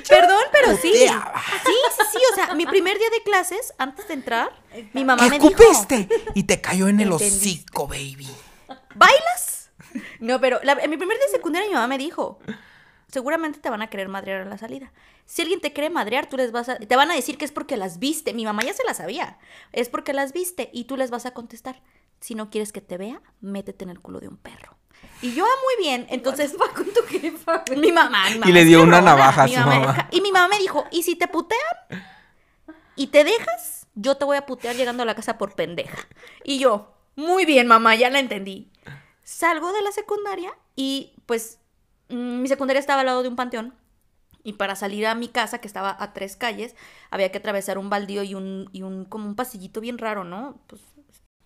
Perdón, 0.08 0.42
pero 0.52 0.76
sí. 0.76 0.90
puteaba. 0.92 1.42
Sí, 1.64 1.72
sí, 1.96 2.02
sí. 2.12 2.18
O 2.32 2.34
sea, 2.34 2.54
mi 2.54 2.66
primer 2.66 2.98
día 2.98 3.10
de 3.10 3.22
clases, 3.22 3.74
antes 3.78 4.06
de 4.08 4.14
entrar, 4.14 4.50
mi 4.92 5.04
mamá 5.04 5.22
¿Qué 5.24 5.30
me 5.30 5.38
dijo... 5.38 5.48
escupiste? 5.62 6.08
Y 6.34 6.44
te 6.44 6.60
cayó 6.60 6.88
en 6.88 7.00
el 7.00 7.12
Entendiste. 7.12 7.48
hocico, 7.48 7.86
baby. 7.88 8.28
¿Bailas? 8.94 9.70
No, 10.20 10.40
pero 10.40 10.60
la- 10.62 10.72
en 10.74 10.90
mi 10.90 10.96
primer 10.96 11.16
día 11.18 11.26
de 11.26 11.32
secundaria 11.32 11.68
mi 11.68 11.74
mamá 11.74 11.86
me 11.88 11.98
dijo, 11.98 12.38
seguramente 13.12 13.60
te 13.60 13.70
van 13.70 13.82
a 13.82 13.88
querer 13.90 14.08
madrear 14.08 14.40
a 14.40 14.44
la 14.46 14.58
salida. 14.58 14.92
Si 15.26 15.42
alguien 15.42 15.60
te 15.60 15.72
quiere 15.72 15.90
madrear, 15.90 16.26
tú 16.26 16.36
les 16.36 16.50
vas 16.50 16.68
a... 16.68 16.76
Te 16.76 16.96
van 16.96 17.10
a 17.10 17.14
decir 17.14 17.38
que 17.38 17.44
es 17.44 17.52
porque 17.52 17.76
las 17.76 17.98
viste. 18.00 18.34
Mi 18.34 18.44
mamá 18.44 18.62
ya 18.64 18.72
se 18.72 18.82
la 18.84 18.94
sabía. 18.94 19.38
Es 19.72 19.88
porque 19.88 20.12
las 20.12 20.32
viste 20.32 20.70
y 20.72 20.84
tú 20.84 20.96
les 20.96 21.10
vas 21.10 21.26
a 21.26 21.32
contestar. 21.32 21.80
Si 22.20 22.34
no 22.34 22.50
quieres 22.50 22.72
que 22.72 22.80
te 22.80 22.96
vea, 22.98 23.20
métete 23.40 23.84
en 23.84 23.90
el 23.90 24.00
culo 24.00 24.18
de 24.18 24.28
un 24.28 24.36
perro. 24.36 24.76
Y 25.20 25.34
yo, 25.34 25.44
ah, 25.44 25.48
muy 25.64 25.84
bien. 25.86 26.06
Entonces, 26.10 26.54
va 26.60 26.72
con 26.72 26.86
tu 26.92 27.02
jefa, 27.08 27.64
mi 27.76 27.92
mamá, 27.92 28.30
mi 28.30 28.38
mamá 28.38 28.52
le 28.52 28.64
dio 28.64 28.82
una 28.82 29.00
navaja 29.00 29.42
a 29.42 29.46
Mi 29.46 29.52
su 29.54 29.60
mamá- 29.60 29.78
mamá. 29.80 30.08
Y 30.10 30.20
mi 30.20 30.32
mamá 30.32 30.48
me 30.48 30.58
dijo, 30.58 30.84
¿y 30.90 31.02
si 31.02 31.14
te 31.16 31.28
putean? 31.28 31.60
Y 32.96 33.08
te 33.08 33.24
dejas, 33.24 33.86
yo 33.94 34.16
te 34.16 34.24
voy 34.24 34.36
a 34.36 34.46
putear 34.46 34.76
llegando 34.76 35.02
a 35.02 35.06
la 35.06 35.14
casa 35.14 35.38
por 35.38 35.54
pendeja. 35.54 36.06
Y 36.44 36.58
yo, 36.58 36.92
muy 37.16 37.44
bien, 37.44 37.66
mamá, 37.66 37.94
ya 37.96 38.10
la 38.10 38.20
entendí. 38.20 38.70
Salgo 39.24 39.72
de 39.72 39.82
la 39.82 39.92
secundaria 39.92 40.52
y 40.76 41.14
pues 41.26 41.58
mi 42.08 42.48
secundaria 42.48 42.80
estaba 42.80 43.00
al 43.00 43.06
lado 43.06 43.22
de 43.22 43.28
un 43.28 43.36
panteón. 43.36 43.74
Y 44.44 44.54
para 44.54 44.74
salir 44.74 45.06
a 45.06 45.14
mi 45.14 45.28
casa, 45.28 45.60
que 45.60 45.68
estaba 45.68 45.96
a 45.98 46.12
tres 46.12 46.36
calles, 46.36 46.74
había 47.10 47.30
que 47.30 47.38
atravesar 47.38 47.78
un 47.78 47.90
baldío 47.90 48.24
y 48.24 48.34
un, 48.34 48.68
y 48.72 48.82
un 48.82 49.04
como 49.04 49.26
un 49.26 49.36
pasillito 49.36 49.80
bien 49.80 49.98
raro, 49.98 50.24
¿no? 50.24 50.58
Pues, 50.66 50.82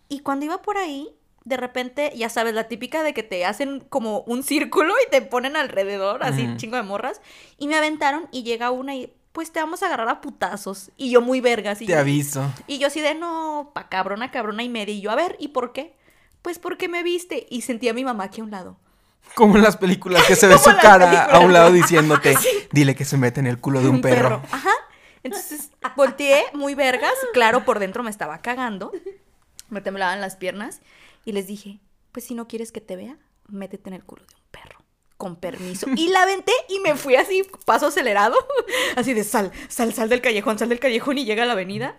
y 0.09 0.21
cuando 0.21 0.47
iba 0.47 0.63
por 0.63 0.79
ahí, 0.79 1.11
de 1.45 1.57
repente, 1.57 2.13
ya 2.17 2.29
sabes, 2.29 2.55
la 2.55 2.69
típica 2.69 3.03
de 3.03 3.13
que 3.13 3.23
te 3.23 3.45
hacen 3.45 3.81
como 3.81 4.21
un 4.21 4.43
círculo 4.43 4.95
y 5.07 5.11
te 5.11 5.23
ponen 5.23 5.57
alrededor, 5.57 6.25
así, 6.25 6.43
un 6.43 6.57
chingo 6.57 6.77
de 6.77 6.83
morras. 6.83 7.21
Y 7.59 7.69
me 7.69 7.77
aventaron 7.77 8.29
y 8.33 8.43
llega 8.43 8.71
una 8.71 8.97
y, 8.97 9.13
pues 9.33 9.53
te 9.53 9.61
vamos 9.61 9.83
a 9.83 9.87
agarrar 9.87 10.09
a 10.09 10.21
putazos. 10.21 10.91
Y 10.97 11.11
yo 11.11 11.21
muy 11.21 11.41
vergas. 11.41 11.83
Y 11.83 11.87
Te 11.87 11.93
yo, 11.93 11.99
aviso. 11.99 12.51
y 12.67 12.79
yo 12.79 12.87
así 12.87 13.01
de, 13.01 13.15
no, 13.15 13.73
pa 13.75 13.89
cabrona, 13.89 14.31
cabrona 14.31 14.63
y 14.63 14.69
media. 14.69 14.95
Y 14.95 15.03
yo, 15.03 15.11
a 15.11 15.17
ver, 15.17 15.37
¿y 15.39 15.49
por 15.49 15.73
qué? 15.73 15.95
Pues 16.41 16.59
porque 16.59 16.89
me 16.89 17.03
viste. 17.03 17.47
Y 17.51 17.61
sentí 17.61 17.89
a 17.89 17.95
mi 17.95 18.05
mamá 18.05 18.25
aquí 18.25 18.41
a 18.41 18.45
un 18.45 18.51
lado. 18.51 18.79
Como 19.35 19.57
en 19.57 19.63
las 19.63 19.77
películas 19.77 20.25
que 20.25 20.37
se 20.37 20.47
ve 20.47 20.59
su 20.59 20.71
cara 20.81 21.25
a 21.25 21.41
un 21.41 21.53
lado 21.53 21.73
diciéndote, 21.73 22.37
dile 22.73 22.95
que 22.95 23.05
se 23.05 23.17
mete 23.17 23.41
en 23.41 23.47
el 23.47 23.59
culo 23.61 23.81
de 23.81 23.89
un, 23.89 24.01
perro. 24.01 24.43
Ajá. 24.51 24.73
Entonces 25.23 25.71
volteé 25.97 26.45
muy 26.55 26.75
vergas. 26.75 27.15
Claro, 27.33 27.65
por 27.65 27.79
dentro 27.79 28.03
me 28.03 28.11
estaba 28.11 28.41
cagando. 28.41 28.93
Me 29.69 29.81
temblaban 29.81 30.21
las 30.21 30.37
piernas. 30.37 30.81
Y 31.25 31.33
les 31.33 31.47
dije, 31.47 31.81
pues 32.13 32.25
si 32.25 32.35
no 32.35 32.49
quieres 32.49 32.73
que 32.73 32.81
te 32.81 32.97
vea, 32.97 33.19
métete 33.49 33.91
en 33.91 33.95
el 33.95 34.05
culo 34.05 34.25
de 34.25 34.35
un 34.35 34.43
perro. 34.51 34.79
Con 35.17 35.37
permiso. 35.37 35.87
Y 35.97 36.09
la 36.09 36.23
aventé 36.23 36.53
y 36.69 36.79
me 36.81 36.95
fui 36.95 37.17
así, 37.17 37.45
paso 37.65 37.87
acelerado. 37.87 38.37
Así 38.97 39.15
de 39.15 39.25
sal, 39.25 39.51
sal, 39.69 39.93
sal 39.95 40.09
del 40.09 40.21
callejón, 40.21 40.59
sal 40.59 40.69
del 40.69 40.79
callejón 40.79 41.19
y 41.19 41.25
llega 41.25 41.43
a 41.43 41.47
la 41.47 41.53
avenida. 41.53 41.99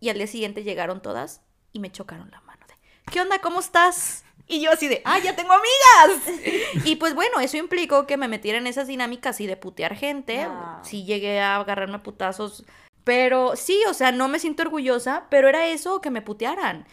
Y 0.00 0.08
al 0.08 0.16
día 0.16 0.26
siguiente 0.26 0.64
llegaron 0.64 1.02
todas 1.02 1.42
y 1.72 1.80
me 1.80 1.92
chocaron 1.92 2.30
la 2.30 2.40
mano 2.42 2.66
de, 2.66 2.74
¿qué 3.12 3.20
onda? 3.20 3.38
¿Cómo 3.40 3.60
estás? 3.60 4.24
Y 4.48 4.60
yo 4.60 4.70
así 4.70 4.86
de, 4.86 5.02
¡ah, 5.04 5.18
ya 5.18 5.34
tengo 5.34 5.52
amigas! 5.52 6.40
Y 6.84 6.96
pues 6.96 7.14
bueno, 7.14 7.40
eso 7.40 7.56
implicó 7.56 8.06
que 8.06 8.16
me 8.16 8.28
metiera 8.28 8.58
en 8.58 8.66
esas 8.66 8.86
dinámicas 8.86 9.40
y 9.40 9.46
de 9.46 9.56
putear 9.56 9.96
gente. 9.96 10.46
Sí 10.82 11.04
llegué 11.04 11.40
a 11.40 11.56
agarrarme 11.56 11.96
a 11.96 12.02
putazos 12.02 12.64
Pero 13.02 13.56
sí, 13.56 13.82
o 13.88 13.94
sea, 13.94 14.12
no 14.12 14.28
me 14.28 14.38
siento 14.38 14.62
orgullosa, 14.62 15.26
pero 15.30 15.48
era 15.48 15.66
eso 15.66 16.00
que 16.00 16.10
me 16.10 16.22
putearan. 16.22 16.86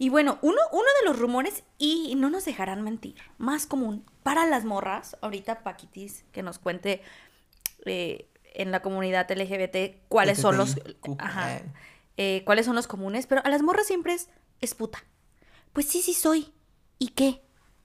Y 0.00 0.08
bueno, 0.10 0.38
uno, 0.42 0.58
uno 0.72 0.86
de 1.00 1.08
los 1.08 1.18
rumores, 1.18 1.64
y 1.76 2.14
no 2.16 2.30
nos 2.30 2.44
dejarán 2.44 2.82
mentir, 2.82 3.16
más 3.36 3.66
común 3.66 4.04
para 4.22 4.46
las 4.46 4.64
morras, 4.64 5.16
ahorita 5.22 5.64
Paquitis 5.64 6.24
que 6.32 6.42
nos 6.42 6.58
cuente 6.60 7.02
eh, 7.84 8.28
en 8.54 8.70
la 8.70 8.80
comunidad 8.82 9.28
LGBT 9.30 9.96
cuáles 10.08 10.38
son 10.38 10.56
los... 10.56 10.76
Ajá, 11.18 11.56
Eh. 11.56 11.62
eh, 12.16 12.42
cuáles 12.44 12.66
son 12.66 12.76
los 12.76 12.86
comunes, 12.86 13.26
pero 13.26 13.40
a 13.44 13.48
las 13.50 13.62
morras 13.62 13.86
siempre 13.86 14.14
es, 14.14 14.28
es 14.60 14.74
puta. 14.74 15.04
Pues 15.72 15.86
sí, 15.86 16.02
sí 16.02 16.14
soy. 16.14 16.52
¿Y 16.98 17.08
qué? 17.08 17.42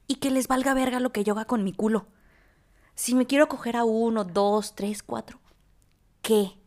Y 0.08 0.16
que 0.16 0.32
les 0.32 0.48
valga 0.48 0.74
verga 0.74 1.00
lo 1.00 1.12
que 1.12 1.24
yo 1.24 1.34
haga 1.34 1.46
con 1.46 1.64
mi 1.64 1.74
culo. 1.74 2.08
Si 2.96 3.16
me 3.16 3.26
quiero 3.26 3.48
coger 3.48 3.78
a 3.78 3.84
uno, 3.84 4.24
dos, 4.24 4.76
tres, 4.76 5.04
cuatro, 5.04 5.40
¿qué? 6.22 6.58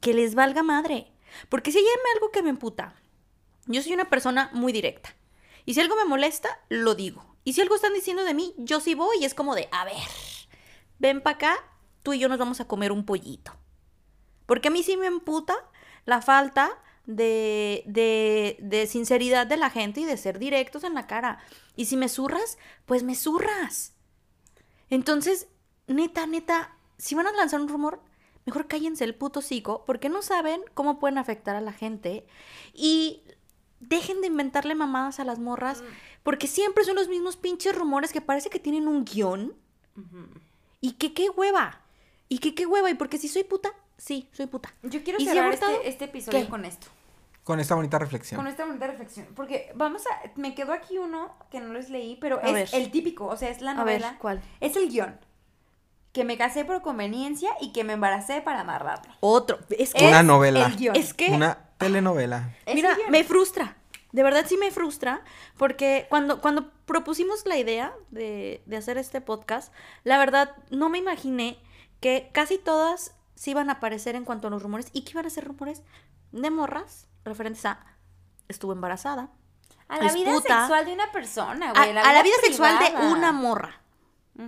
Que 0.00 0.14
les 0.14 0.34
valga 0.34 0.62
madre. 0.62 1.12
Porque 1.48 1.72
si 1.72 1.78
hay 1.78 1.84
algo 2.14 2.30
que 2.30 2.42
me 2.42 2.50
emputa, 2.50 2.94
yo 3.66 3.82
soy 3.82 3.92
una 3.92 4.10
persona 4.10 4.50
muy 4.52 4.72
directa. 4.72 5.14
Y 5.64 5.74
si 5.74 5.80
algo 5.80 5.96
me 5.96 6.04
molesta, 6.04 6.48
lo 6.68 6.94
digo. 6.94 7.36
Y 7.44 7.52
si 7.52 7.60
algo 7.60 7.74
están 7.74 7.94
diciendo 7.94 8.24
de 8.24 8.34
mí, 8.34 8.54
yo 8.58 8.80
sí 8.80 8.94
voy 8.94 9.18
y 9.20 9.24
es 9.24 9.34
como 9.34 9.54
de, 9.54 9.68
a 9.72 9.84
ver, 9.84 9.96
ven 10.98 11.20
para 11.20 11.36
acá, 11.36 11.56
tú 12.02 12.12
y 12.12 12.18
yo 12.18 12.28
nos 12.28 12.38
vamos 12.38 12.60
a 12.60 12.66
comer 12.66 12.92
un 12.92 13.04
pollito. 13.04 13.52
Porque 14.46 14.68
a 14.68 14.70
mí 14.70 14.82
sí 14.82 14.96
me 14.96 15.06
emputa 15.06 15.56
la 16.04 16.20
falta 16.22 16.70
de, 17.16 17.82
de, 17.86 18.56
de 18.60 18.86
sinceridad 18.86 19.46
de 19.46 19.56
la 19.56 19.70
gente 19.70 20.00
y 20.00 20.04
de 20.04 20.16
ser 20.16 20.38
directos 20.38 20.84
en 20.84 20.94
la 20.94 21.06
cara. 21.06 21.38
Y 21.76 21.86
si 21.86 21.96
me 21.96 22.08
zurras, 22.08 22.58
pues 22.86 23.02
me 23.02 23.14
zurras. 23.14 23.94
Entonces, 24.88 25.48
neta, 25.86 26.26
neta, 26.26 26.76
si 26.98 27.14
van 27.14 27.26
a 27.26 27.32
lanzar 27.32 27.60
un 27.60 27.68
rumor, 27.68 28.02
mejor 28.46 28.66
cállense 28.66 29.04
el 29.04 29.14
puto 29.14 29.40
hocico, 29.40 29.84
porque 29.86 30.08
no 30.08 30.22
saben 30.22 30.62
cómo 30.74 30.98
pueden 30.98 31.18
afectar 31.18 31.56
a 31.56 31.60
la 31.60 31.72
gente. 31.72 32.26
Y 32.74 33.22
dejen 33.80 34.20
de 34.20 34.26
inventarle 34.26 34.74
mamadas 34.74 35.20
a 35.20 35.24
las 35.24 35.38
morras, 35.38 35.82
porque 36.22 36.46
siempre 36.46 36.84
son 36.84 36.96
los 36.96 37.08
mismos 37.08 37.36
pinches 37.36 37.74
rumores 37.74 38.12
que 38.12 38.20
parece 38.20 38.50
que 38.50 38.58
tienen 38.58 38.88
un 38.88 39.04
guion. 39.04 39.54
Y 40.80 40.92
que 40.92 41.12
qué 41.12 41.28
hueva. 41.30 41.82
Y 42.28 42.38
que 42.38 42.54
qué 42.54 42.66
hueva. 42.66 42.90
Y 42.90 42.94
porque 42.94 43.18
si 43.18 43.28
soy 43.28 43.44
puta, 43.44 43.72
sí, 43.96 44.28
soy 44.32 44.46
puta. 44.46 44.74
Yo 44.82 45.02
quiero 45.02 45.18
¿Y 45.18 45.24
si 45.24 45.30
cerrar 45.30 45.52
este, 45.52 45.88
este 45.88 46.04
episodio 46.06 46.40
¿Qué? 46.40 46.48
con 46.48 46.64
esto. 46.64 46.86
Con 47.50 47.58
esta 47.58 47.74
bonita 47.74 47.98
reflexión. 47.98 48.38
Con 48.40 48.46
esta 48.46 48.64
bonita 48.64 48.86
reflexión. 48.86 49.26
Porque 49.34 49.72
vamos 49.74 50.04
a. 50.06 50.30
Me 50.36 50.54
quedó 50.54 50.72
aquí 50.72 50.98
uno 50.98 51.34
que 51.50 51.58
no 51.58 51.72
les 51.72 51.90
leí, 51.90 52.16
pero 52.20 52.38
A 52.38 52.46
es 52.46 52.52
ver. 52.52 52.68
el 52.72 52.92
típico. 52.92 53.26
O 53.26 53.36
sea, 53.36 53.48
es 53.50 53.60
la 53.60 53.72
A 53.72 53.82
ver, 53.82 54.00
novela. 54.00 54.16
¿cuál? 54.20 54.40
Es 54.60 54.76
el 54.76 54.88
guion. 54.88 55.18
Que 56.12 56.24
me 56.24 56.38
casé 56.38 56.64
por 56.64 56.80
conveniencia 56.80 57.50
y 57.60 57.72
que 57.72 57.82
me 57.82 57.94
embaracé 57.94 58.40
para 58.40 58.60
amarrarlo. 58.60 59.12
Otro. 59.18 59.58
Es 59.70 59.94
que, 59.94 60.06
Una 60.06 60.20
Es 60.20 60.26
novela. 60.26 60.66
El 60.66 60.76
guion. 60.76 60.94
es 60.94 61.12
que 61.12 61.30
Una 61.30 61.58
telenovela. 61.78 62.54
Es 62.66 62.76
Mira, 62.76 62.96
me 63.08 63.24
frustra. 63.24 63.76
De 64.12 64.22
verdad 64.22 64.44
sí 64.46 64.56
me 64.56 64.70
frustra. 64.70 65.22
Porque 65.56 66.06
cuando, 66.08 66.40
cuando 66.40 66.70
propusimos 66.86 67.46
la 67.46 67.56
idea 67.58 67.92
de, 68.10 68.62
de 68.66 68.76
hacer 68.76 68.96
este 68.96 69.20
podcast, 69.20 69.72
la 70.04 70.18
verdad 70.18 70.54
no 70.70 70.88
me 70.88 70.98
imaginé 70.98 71.58
que 72.00 72.30
casi 72.32 72.58
todas 72.58 73.16
sí 73.34 73.50
iban 73.50 73.70
a 73.70 73.74
aparecer 73.74 74.14
en 74.14 74.24
cuanto 74.24 74.46
a 74.46 74.50
los 74.50 74.62
rumores. 74.62 74.90
¿Y 74.92 75.02
que 75.02 75.10
iban 75.10 75.26
a 75.26 75.30
ser 75.30 75.44
rumores? 75.46 75.82
De 76.30 76.48
morras 76.50 77.08
referentes 77.24 77.64
a 77.66 77.84
estuvo 78.48 78.72
embarazada. 78.72 79.30
A 79.88 79.98
la 79.98 80.12
vida 80.12 80.32
sexual 80.40 80.86
de 80.86 80.92
una 80.92 81.10
persona, 81.10 81.70
A, 81.70 81.72
güey. 81.72 81.98
a 81.98 82.12
la 82.12 82.22
vida 82.22 82.36
sexual 82.42 82.78
de 82.78 83.06
una 83.06 83.32
morra. 83.32 83.80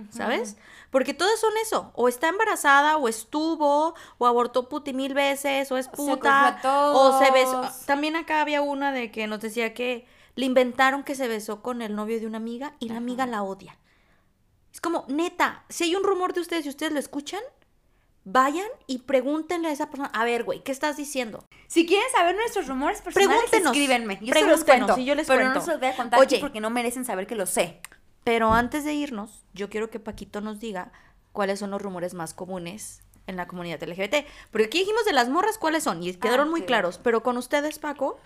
¿Sabes? 0.09 0.57
Porque 0.89 1.13
todas 1.13 1.39
son 1.39 1.51
eso. 1.61 1.91
O 1.93 2.07
está 2.07 2.29
embarazada, 2.29 2.97
o 2.97 3.07
estuvo, 3.07 3.93
o 4.17 4.25
abortó 4.25 4.69
puti 4.69 4.93
mil 4.93 5.13
veces, 5.13 5.71
o 5.71 5.77
es 5.77 5.87
puta. 5.87 6.59
O 6.93 7.19
se 7.19 7.31
besó. 7.31 7.69
También 7.85 8.15
acá 8.15 8.41
había 8.41 8.61
una 8.61 8.91
de 8.91 9.11
que 9.11 9.27
nos 9.27 9.39
decía 9.41 9.73
que 9.73 10.07
le 10.35 10.45
inventaron 10.45 11.03
que 11.03 11.15
se 11.15 11.27
besó 11.27 11.61
con 11.61 11.81
el 11.81 11.95
novio 11.95 12.19
de 12.19 12.25
una 12.25 12.37
amiga 12.37 12.73
y 12.79 12.89
la 12.89 12.97
amiga 12.97 13.25
la 13.27 13.43
odia. 13.43 13.77
Es 14.73 14.81
como, 14.81 15.05
neta, 15.07 15.63
si 15.69 15.83
hay 15.83 15.95
un 15.95 16.03
rumor 16.03 16.33
de 16.33 16.41
ustedes 16.41 16.65
y 16.65 16.69
ustedes 16.69 16.91
lo 16.91 16.99
escuchan, 16.99 17.41
vayan 18.25 18.67
y 18.87 18.99
pregúntenle 18.99 19.67
a 19.67 19.71
esa 19.71 19.87
persona, 19.89 20.09
a 20.13 20.23
ver, 20.25 20.43
güey, 20.43 20.63
¿qué 20.63 20.71
estás 20.71 20.95
diciendo? 20.97 21.45
Si 21.67 21.85
quieren 21.85 22.05
saber 22.15 22.35
nuestros 22.35 22.67
rumores 22.67 23.01
personales, 23.01 23.35
Pregúntenos. 23.49 23.71
escríbenme. 23.71 24.19
Yo 24.21 24.33
se 24.33 24.45
los 24.47 24.63
cuento. 24.63 24.97
y 24.97 25.05
yo 25.05 25.15
les 25.15 25.27
pero 25.27 25.39
cuento. 25.41 25.59
no 25.59 25.65
se 25.65 25.71
los 25.71 25.79
voy 25.79 25.89
a 25.89 25.95
contar 25.95 26.19
Oye. 26.19 26.39
porque 26.39 26.61
no 26.61 26.69
merecen 26.69 27.05
saber 27.05 27.27
que 27.27 27.35
lo 27.35 27.45
sé. 27.45 27.81
Pero 28.23 28.53
antes 28.53 28.85
de 28.85 28.93
irnos, 28.93 29.43
yo 29.53 29.69
quiero 29.69 29.89
que 29.89 29.99
Paquito 29.99 30.39
nos 30.39 30.59
diga 30.59 30.91
cuáles 31.33 31.59
son 31.59 31.71
los 31.71 31.81
rumores 31.81 32.13
más 32.13 32.33
comunes 32.33 33.01
en 33.27 33.35
la 33.35 33.47
comunidad 33.47 33.81
LGBT. 33.83 34.25
Porque 34.51 34.65
aquí 34.67 34.79
dijimos 34.79 35.03
de 35.05 35.13
las 35.13 35.27
morras 35.29 35.57
cuáles 35.57 35.83
son 35.83 36.01
y 36.03 36.13
quedaron 36.13 36.49
muy 36.49 36.61
claros. 36.61 36.99
Pero 37.03 37.23
con 37.23 37.35
ustedes, 37.37 37.79
Paco, 37.79 38.19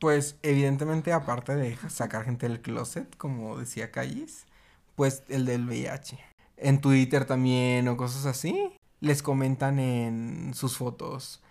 Pues 0.00 0.36
evidentemente, 0.42 1.12
aparte 1.12 1.54
de 1.54 1.76
sacar 1.88 2.24
gente 2.24 2.48
del 2.48 2.60
closet, 2.60 3.16
como 3.16 3.56
decía 3.58 3.90
Callis, 3.92 4.46
pues 4.96 5.22
el 5.28 5.46
del 5.46 5.66
VIH. 5.66 6.18
En 6.56 6.80
Twitter 6.80 7.24
también 7.24 7.86
o 7.88 7.96
cosas 7.96 8.26
así, 8.26 8.72
les 9.00 9.22
comentan 9.22 9.78
en 9.78 10.52
sus 10.54 10.76
fotos. 10.76 11.42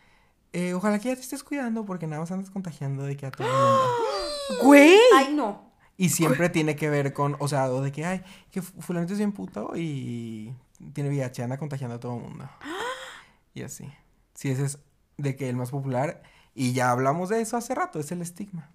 eh, 0.54 0.74
ojalá 0.74 0.98
que 1.00 1.10
ya 1.10 1.16
te 1.16 1.22
estés 1.22 1.44
cuidando 1.44 1.86
porque 1.86 2.08
nada 2.08 2.22
más 2.22 2.32
andas 2.32 2.50
contagiando 2.50 3.04
de 3.04 3.16
que 3.18 3.26
a 3.28 3.32
todo 3.32 3.48
el 3.48 3.54
mundo. 3.54 3.84
güey. 4.64 4.98
Ay, 5.16 5.34
no. 5.34 5.70
Y 5.98 6.10
siempre 6.10 6.50
tiene 6.50 6.76
que 6.76 6.90
ver 6.90 7.14
con, 7.14 7.36
o 7.40 7.48
sea, 7.48 7.68
de 7.70 7.92
que, 7.92 8.06
ay, 8.06 8.24
que 8.52 8.62
fu- 8.62 8.82
fulanito 8.82 9.14
es 9.14 9.20
bien 9.20 9.32
puto 9.34 9.74
y 9.76 10.54
tiene 10.94 11.10
VIH, 11.10 11.44
anda 11.44 11.58
contagiando 11.58 11.96
a 11.96 12.00
todo 12.00 12.16
el 12.16 12.22
mundo. 12.24 12.50
Y 13.54 13.64
así. 13.64 13.92
Sí, 14.36 14.50
ese 14.52 14.66
es 14.66 14.80
de 15.18 15.36
que 15.36 15.50
el 15.50 15.56
más 15.58 15.72
popular, 15.72 16.22
y 16.56 16.72
ya 16.74 16.92
hablamos 16.92 17.30
de 17.30 17.42
eso 17.42 17.58
hace 17.58 17.76
rato, 17.76 18.00
es 18.00 18.12
el 18.12 18.22
estigma. 18.22 18.72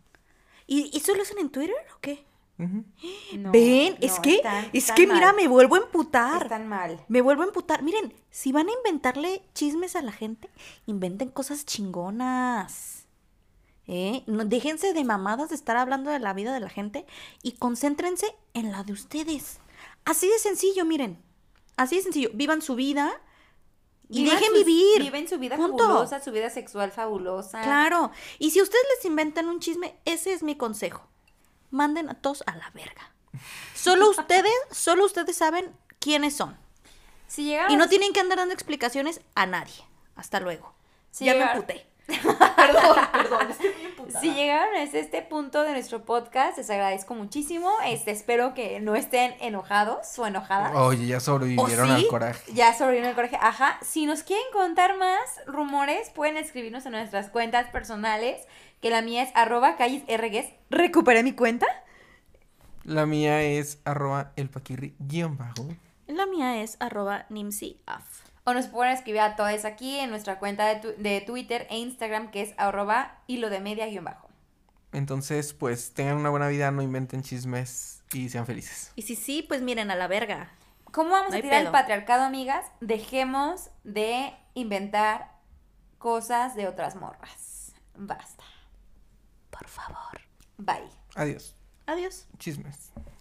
¿Y, 0.66 0.90
y 0.92 0.98
eso 0.98 1.14
lo 1.14 1.22
hacen 1.22 1.38
en 1.38 1.48
Twitter 1.50 1.74
o 1.96 2.00
qué? 2.00 2.24
No, 2.56 3.50
Ven, 3.50 3.96
es 4.00 4.16
no, 4.16 4.22
que, 4.22 4.34
están- 4.36 4.64
es 4.66 4.70
están 4.84 4.96
que 4.96 5.06
mira, 5.08 5.32
me 5.32 5.48
vuelvo 5.48 5.74
a 5.74 5.78
emputar. 5.78 6.42
Están 6.44 6.68
mal. 6.68 7.04
Me 7.08 7.20
vuelvo 7.20 7.42
a 7.42 7.46
emputar. 7.46 7.82
Miren, 7.82 8.14
si 8.30 8.52
van 8.52 8.68
a 8.68 8.72
inventarle 8.72 9.42
chismes 9.54 9.96
a 9.96 10.02
la 10.02 10.12
gente, 10.12 10.48
inventen 10.86 11.30
cosas 11.30 11.64
chingonas. 11.66 13.06
¿Eh? 13.86 14.22
No, 14.26 14.44
déjense 14.44 14.92
de 14.94 15.04
mamadas 15.04 15.50
de 15.50 15.56
estar 15.56 15.76
hablando 15.76 16.10
de 16.10 16.18
la 16.18 16.32
vida 16.32 16.54
de 16.54 16.60
la 16.60 16.70
gente 16.70 17.04
y 17.42 17.52
concéntrense 17.52 18.34
en 18.54 18.72
la 18.72 18.82
de 18.84 18.92
ustedes. 18.92 19.58
Así 20.04 20.26
de 20.28 20.38
sencillo, 20.38 20.84
miren. 20.84 21.18
Así 21.76 21.96
de 21.96 22.02
sencillo. 22.02 22.30
Vivan 22.34 22.62
su 22.62 22.76
vida 22.76 23.12
y 24.08 24.24
dejen 24.24 24.54
sus- 24.54 24.64
vivir. 24.64 25.02
Viven 25.02 25.28
su 25.28 25.38
vida 25.38 25.56
Punto. 25.56 25.84
fabulosa, 25.84 26.22
su 26.22 26.30
vida 26.30 26.48
sexual 26.50 26.92
fabulosa. 26.92 27.60
Claro. 27.62 28.10
Y 28.38 28.52
si 28.52 28.62
ustedes 28.62 28.84
les 28.96 29.04
inventan 29.04 29.48
un 29.48 29.60
chisme, 29.60 29.96
ese 30.06 30.32
es 30.32 30.42
mi 30.42 30.56
consejo. 30.56 31.06
Manden 31.74 32.08
a 32.08 32.14
todos 32.14 32.44
a 32.46 32.54
la 32.54 32.70
verga. 32.72 33.10
Solo 33.74 34.08
ustedes, 34.08 34.52
solo 34.70 35.04
ustedes 35.04 35.36
saben 35.36 35.74
quiénes 35.98 36.36
son. 36.36 36.56
Si 37.26 37.42
llegaron, 37.42 37.72
Y 37.72 37.76
no 37.76 37.88
tienen 37.88 38.12
que 38.12 38.20
andar 38.20 38.38
dando 38.38 38.54
explicaciones 38.54 39.20
a 39.34 39.46
nadie. 39.46 39.74
Hasta 40.14 40.38
luego. 40.38 40.72
Sí, 41.10 41.24
ya 41.24 41.34
me 41.34 41.42
emputé. 41.42 41.84
si 44.20 44.34
llegaron 44.34 44.76
hasta 44.76 44.98
este 44.98 45.22
punto 45.22 45.62
de 45.62 45.72
nuestro 45.72 46.04
podcast, 46.04 46.58
les 46.58 46.70
agradezco 46.70 47.14
muchísimo. 47.14 47.72
Este, 47.84 48.12
espero 48.12 48.54
que 48.54 48.78
no 48.78 48.94
estén 48.94 49.34
enojados 49.40 50.16
o 50.18 50.26
enojadas. 50.26 50.76
Oye, 50.76 51.06
ya 51.06 51.18
sobrevivieron 51.18 51.90
¿O 51.90 51.96
sí? 51.96 52.04
al 52.04 52.08
coraje. 52.08 52.52
Ya 52.52 52.76
sobrevino 52.76 53.08
el 53.08 53.16
coraje. 53.16 53.36
Ajá. 53.40 53.78
Si 53.82 54.06
nos 54.06 54.22
quieren 54.22 54.46
contar 54.52 54.96
más 54.96 55.40
rumores, 55.46 56.10
pueden 56.10 56.36
escribirnos 56.36 56.86
en 56.86 56.92
nuestras 56.92 57.30
cuentas 57.30 57.68
personales. 57.70 58.46
Que 58.84 58.90
la 58.90 59.00
mía 59.00 59.22
es 59.22 59.30
arroba 59.34 59.76
calles 59.76 60.02
rgues. 60.06 60.44
¿Recuperé 60.68 61.22
mi 61.22 61.32
cuenta? 61.32 61.64
La 62.82 63.06
mía 63.06 63.42
es 63.42 63.80
arroba 63.86 64.32
elpaquirri 64.36 64.94
guion 64.98 65.38
bajo. 65.38 65.66
La 66.06 66.26
mía 66.26 66.62
es 66.62 66.76
arroba 66.80 67.24
nimsiaf. 67.30 68.04
O 68.44 68.52
nos 68.52 68.66
pueden 68.66 68.92
escribir 68.92 69.22
a 69.22 69.36
todos 69.36 69.64
aquí 69.64 69.98
en 69.98 70.10
nuestra 70.10 70.38
cuenta 70.38 70.66
de, 70.66 70.76
tu- 70.80 71.02
de 71.02 71.22
Twitter 71.22 71.66
e 71.70 71.78
Instagram, 71.78 72.30
que 72.30 72.42
es 72.42 72.52
arroba 72.58 73.22
hilo 73.26 73.48
de 73.48 73.60
media 73.60 73.86
guion 73.86 74.04
bajo. 74.04 74.28
Entonces, 74.92 75.54
pues 75.54 75.94
tengan 75.94 76.18
una 76.18 76.28
buena 76.28 76.48
vida, 76.48 76.70
no 76.70 76.82
inventen 76.82 77.22
chismes 77.22 78.02
y 78.12 78.28
sean 78.28 78.44
felices. 78.44 78.92
Y 78.96 79.02
si 79.02 79.16
sí, 79.16 79.40
pues 79.48 79.62
miren 79.62 79.90
a 79.90 79.96
la 79.96 80.08
verga. 80.08 80.50
¿Cómo 80.92 81.08
vamos 81.08 81.32
No 81.32 81.38
a 81.38 81.40
tirar 81.40 81.62
el 81.64 81.72
patriarcado, 81.72 82.24
amigas? 82.24 82.66
Dejemos 82.82 83.70
de 83.82 84.34
inventar 84.52 85.32
cosas 85.96 86.54
de 86.54 86.68
otras 86.68 86.96
morras. 86.96 87.72
Basta. 87.96 88.44
Por 89.58 89.68
favor. 89.68 90.20
Bye. 90.58 90.88
Adiós. 91.14 91.54
Adiós. 91.86 92.26
Chismes. 92.38 92.92